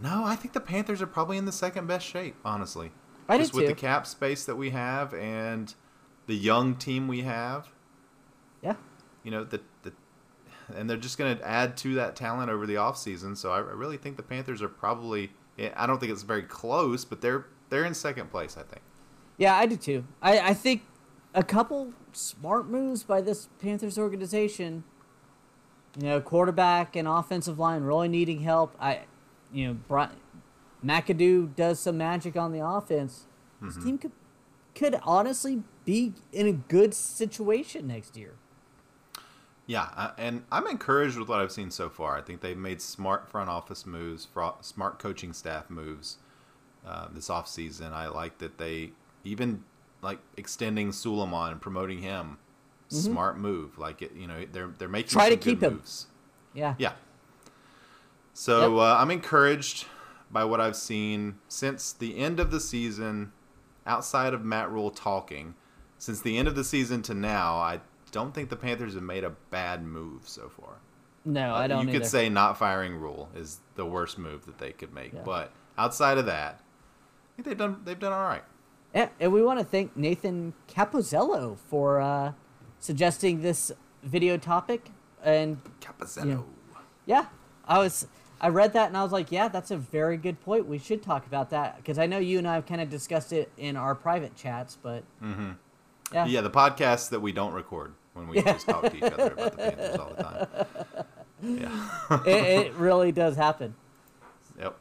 No, 0.02 0.24
I 0.26 0.36
think 0.36 0.54
the 0.54 0.60
Panthers 0.60 1.02
are 1.02 1.08
probably 1.08 1.38
in 1.38 1.46
the 1.46 1.52
second 1.52 1.88
best 1.88 2.06
shape, 2.06 2.36
honestly. 2.44 2.92
I 3.30 3.38
do 3.38 3.44
Just 3.44 3.54
with 3.54 3.64
too. 3.64 3.70
the 3.70 3.76
cap 3.76 4.06
space 4.06 4.44
that 4.46 4.56
we 4.56 4.72
have 4.72 5.14
and 5.14 5.74
the 6.28 6.36
young 6.36 6.76
team 6.76 7.08
we 7.08 7.22
have. 7.22 7.70
You 9.24 9.32
know, 9.32 9.44
the, 9.44 9.62
the 9.84 9.94
and 10.76 10.90
they're 10.90 10.98
just 10.98 11.18
going 11.18 11.38
to 11.38 11.48
add 11.48 11.76
to 11.78 11.96
that 11.96 12.16
talent 12.16 12.50
over 12.50 12.66
the 12.66 12.76
offseason. 12.76 13.38
So 13.38 13.52
I, 13.52 13.58
I 13.58 13.74
really 13.74 13.98
think 13.98 14.18
the 14.18 14.24
Panthers 14.24 14.62
are 14.62 14.70
probably 14.70 15.32
I 15.76 15.86
don't 15.86 16.00
think 16.00 16.12
it's 16.12 16.24
very 16.24 16.44
close, 16.44 17.06
but 17.06 17.22
they're 17.22 17.46
they're 17.70 17.86
in 17.86 17.94
second 17.94 18.32
place, 18.32 18.58
I 18.58 18.64
think. 18.64 18.82
Yeah, 19.38 19.56
I 19.56 19.66
do 19.66 19.76
too. 19.76 20.06
I, 20.22 20.40
I 20.40 20.54
think 20.54 20.84
a 21.34 21.44
couple 21.44 21.94
smart 22.12 22.68
moves 22.70 23.04
by 23.04 23.22
this 23.22 23.50
Panthers 23.60 23.98
organization. 23.98 24.84
You 26.00 26.08
know, 26.08 26.22
quarterback 26.22 26.96
and 26.96 27.08
offensive 27.08 27.60
line 27.60 27.84
really 27.84 28.08
needing 28.08 28.42
help. 28.42 28.76
I, 28.80 29.02
you 29.52 29.68
know, 29.68 29.74
Bri- 29.88 30.16
McAdoo 30.84 31.56
does 31.56 31.80
some 31.80 31.98
magic 31.98 32.36
on 32.36 32.52
the 32.52 32.66
offense. 32.66 33.28
This 33.62 33.76
mm-hmm. 33.76 33.86
team 33.86 33.98
could 34.00 34.12
could 34.74 35.00
honestly 35.04 35.62
be 35.86 36.14
in 36.32 36.48
a 36.48 36.52
good 36.52 36.96
situation 36.96 37.86
next 37.88 38.18
year. 38.18 38.34
Yeah, 39.66 39.88
uh, 39.96 40.12
and 40.18 40.44
I'm 40.52 40.68
encouraged 40.68 41.18
with 41.18 41.30
what 41.30 41.40
I've 41.40 41.52
seen 41.52 41.72
so 41.72 41.90
far. 41.90 42.18
I 42.18 42.22
think 42.22 42.42
they've 42.42 42.58
made 42.58 42.82
smart 42.82 43.30
front 43.30 43.50
office 43.50 43.86
moves, 43.86 44.28
smart 44.62 45.00
coaching 45.00 45.32
staff 45.32 45.70
moves 45.70 46.18
uh, 46.86 47.08
this 47.14 47.30
offseason. 47.30 47.94
I 47.94 48.08
like 48.10 48.40
that 48.40 48.58
they 48.58 48.92
even 49.24 49.64
like 50.02 50.20
extending 50.36 50.92
Suleiman 50.92 51.54
and 51.54 51.62
promoting 51.62 52.00
him. 52.00 52.38
Smart 52.90 53.40
move. 53.40 53.80
Like 53.80 54.02
it, 54.04 54.12
you 54.16 54.28
know, 54.28 54.46
they're 54.52 54.70
they're 54.78 54.88
making 54.90 55.10
Mm-hmm. 55.10 55.18
Try 55.20 55.30
to 55.30 55.38
keep 55.38 55.64
him. 55.64 55.76
moves. 55.76 56.08
Yeah. 56.54 56.76
Yeah. 56.78 56.92
So 58.34 58.78
Yep. 58.78 58.80
uh, 58.82 58.98
I'm 59.02 59.10
encouraged 59.12 59.86
by 60.30 60.44
what 60.44 60.60
I've 60.62 60.76
seen 60.76 61.40
since 61.48 61.92
the 61.94 62.18
end 62.18 62.40
of 62.40 62.52
the 62.52 62.60
season. 62.60 63.32
Outside 63.86 64.34
of 64.34 64.46
Matt 64.46 64.70
Rhule 64.72 64.92
talking, 64.92 65.56
since 65.98 66.22
the 66.22 66.38
end 66.38 66.48
of 66.48 66.56
the 66.56 66.64
season 66.64 67.02
to 67.04 67.14
now, 67.14 67.56
I 67.58 67.82
don't 68.14 68.34
think 68.34 68.50
the 68.50 68.56
Panthers 68.56 68.94
have 68.94 69.04
made 69.04 69.26
a 69.26 69.32
bad 69.50 69.84
move 69.84 70.22
so 70.30 70.48
far. 70.48 70.76
No, 71.26 71.54
I 71.54 71.68
don't 71.68 71.82
You 71.88 71.94
could 71.94 72.02
either. 72.04 72.06
say 72.10 72.30
not 72.30 72.58
firing 72.58 72.96
Rhule 72.96 73.28
is 73.36 73.60
the 73.76 73.86
worst 73.86 74.18
move 74.18 74.46
that 74.46 74.58
they 74.60 74.72
could 74.72 74.94
make, 74.94 75.12
Yeah. 75.14 75.22
but 75.26 75.52
outside 75.78 76.18
of 76.18 76.26
that, 76.28 76.62
I 76.62 77.36
think 77.36 77.48
they've 77.48 77.58
done 77.58 77.82
they've 77.84 78.00
done 78.00 78.14
all 78.14 78.24
right. 78.24 78.44
Yeah, 78.94 79.10
and 79.20 79.34
we 79.34 79.42
want 79.42 79.58
to 79.60 79.66
thank 79.66 79.98
Nathan 79.98 80.54
Capozello 80.70 81.58
for 81.58 82.00
uh, 82.00 82.34
suggesting 82.80 83.42
this 83.42 83.72
video 84.04 84.38
topic. 84.38 84.90
And 85.24 85.60
Capozello. 85.82 86.44
yeah, 87.06 87.28
I 87.66 87.80
was 87.80 88.06
I 88.42 88.50
read 88.50 88.74
that 88.74 88.88
and 88.90 88.98
I 88.98 89.04
was 89.04 89.14
like, 89.14 89.32
yeah, 89.32 89.48
that's 89.48 89.72
a 89.72 89.78
very 89.78 90.18
good 90.18 90.42
point. 90.42 90.68
We 90.68 90.78
should 90.78 91.02
talk 91.02 91.26
about 91.26 91.50
that 91.52 91.78
because 91.78 91.98
I 91.98 92.06
know 92.06 92.18
you 92.20 92.38
and 92.38 92.48
I 92.48 92.56
have 92.56 92.66
kind 92.66 92.82
of 92.82 92.90
discussed 92.90 93.32
it 93.34 93.50
in 93.58 93.78
our 93.78 93.96
private 93.96 94.36
chats, 94.36 94.78
but 94.84 95.04
Mm-hmm. 95.24 95.52
yeah, 96.14 96.26
Yeah, 96.26 96.42
the 96.42 96.50
podcasts 96.52 97.10
that 97.10 97.22
we 97.22 97.32
don't 97.32 97.54
record 97.54 97.94
when 98.14 98.28
we 98.28 98.42
just 98.42 98.68
talk 98.68 98.84
to 98.84 98.96
each 98.96 99.04
other 99.04 99.34
about 99.34 99.52
the 99.52 99.58
Panthers 99.58 100.00
all 100.00 100.14
the 100.16 100.24
time. 100.24 100.48
Yeah. 101.42 102.20
it, 102.26 102.68
it 102.68 102.74
really 102.76 103.12
does 103.12 103.36
happen. 103.36 103.76
Yep. 104.60 104.78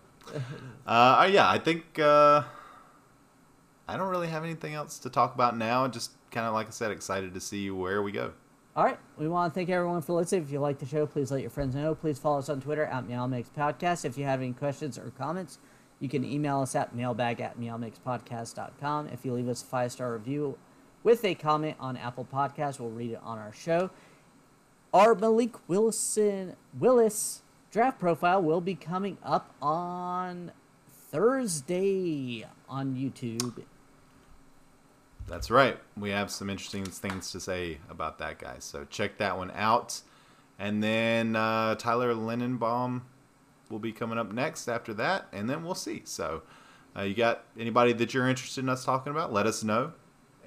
Uh, 0.86 1.28
yeah, 1.30 1.48
I 1.48 1.58
think 1.58 1.98
uh, 1.98 2.42
I 3.88 3.96
don't 3.96 4.08
really 4.08 4.28
have 4.28 4.44
anything 4.44 4.74
else 4.74 4.98
to 5.00 5.10
talk 5.10 5.34
about 5.34 5.56
now. 5.56 5.88
Just 5.88 6.12
kind 6.30 6.46
of 6.46 6.54
like 6.54 6.68
I 6.68 6.70
said, 6.70 6.90
excited 6.90 7.34
to 7.34 7.40
see 7.40 7.70
where 7.70 8.02
we 8.02 8.12
go. 8.12 8.32
All 8.74 8.84
right. 8.84 8.98
We 9.18 9.28
want 9.28 9.52
to 9.52 9.54
thank 9.54 9.68
everyone 9.68 10.00
for 10.00 10.14
listening. 10.14 10.44
If 10.44 10.50
you 10.50 10.58
like 10.60 10.78
the 10.78 10.86
show, 10.86 11.06
please 11.06 11.30
let 11.30 11.42
your 11.42 11.50
friends 11.50 11.74
know. 11.74 11.94
Please 11.94 12.18
follow 12.18 12.38
us 12.38 12.48
on 12.48 12.60
Twitter 12.60 12.84
at 12.86 13.06
Meowmix 13.06 13.46
Podcast. 13.56 14.06
If 14.06 14.16
you 14.16 14.24
have 14.24 14.40
any 14.40 14.52
questions 14.52 14.96
or 14.96 15.10
comments, 15.18 15.58
you 16.00 16.08
can 16.08 16.24
email 16.24 16.60
us 16.60 16.74
at 16.74 16.94
mailbag 16.94 17.40
at 17.40 17.60
meowmixpodcast.com. 17.60 19.08
If 19.08 19.26
you 19.26 19.34
leave 19.34 19.48
us 19.48 19.62
a 19.62 19.66
five 19.66 19.92
star 19.92 20.14
review 20.14 20.56
with 21.02 21.24
a 21.24 21.34
comment 21.34 21.76
on 21.80 21.96
Apple 21.96 22.26
Podcasts, 22.32 22.78
we'll 22.78 22.90
read 22.90 23.12
it 23.12 23.20
on 23.22 23.38
our 23.38 23.52
show. 23.52 23.90
Our 24.94 25.14
Malik 25.14 25.54
Wilson 25.68 26.56
Willis 26.78 27.42
draft 27.70 27.98
profile 27.98 28.42
will 28.42 28.60
be 28.60 28.74
coming 28.74 29.16
up 29.24 29.54
on 29.62 30.52
Thursday 31.10 32.44
on 32.68 32.94
YouTube. 32.94 33.64
That's 35.26 35.50
right. 35.50 35.78
We 35.96 36.10
have 36.10 36.30
some 36.30 36.50
interesting 36.50 36.84
things 36.84 37.30
to 37.32 37.40
say 37.40 37.78
about 37.88 38.18
that 38.18 38.38
guy. 38.38 38.56
So 38.58 38.84
check 38.90 39.18
that 39.18 39.36
one 39.38 39.50
out. 39.54 40.02
And 40.58 40.82
then 40.82 41.34
uh, 41.36 41.74
Tyler 41.76 42.14
Linderbaum 42.14 43.02
will 43.70 43.78
be 43.78 43.92
coming 43.92 44.18
up 44.18 44.32
next 44.32 44.68
after 44.68 44.92
that, 44.94 45.26
and 45.32 45.48
then 45.48 45.64
we'll 45.64 45.74
see. 45.74 46.02
So, 46.04 46.42
uh, 46.96 47.02
you 47.02 47.14
got 47.14 47.44
anybody 47.58 47.92
that 47.94 48.12
you're 48.12 48.28
interested 48.28 48.62
in 48.62 48.68
us 48.68 48.84
talking 48.84 49.10
about? 49.10 49.32
Let 49.32 49.46
us 49.46 49.64
know. 49.64 49.92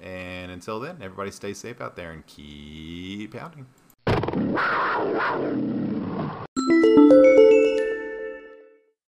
And 0.02 0.50
until 0.50 0.80
then, 0.80 0.98
everybody 1.00 1.30
stay 1.30 1.54
safe 1.54 1.80
out 1.80 1.96
there 1.96 2.12
and 2.12 2.26
keep 2.26 3.32
pounding. 3.34 3.66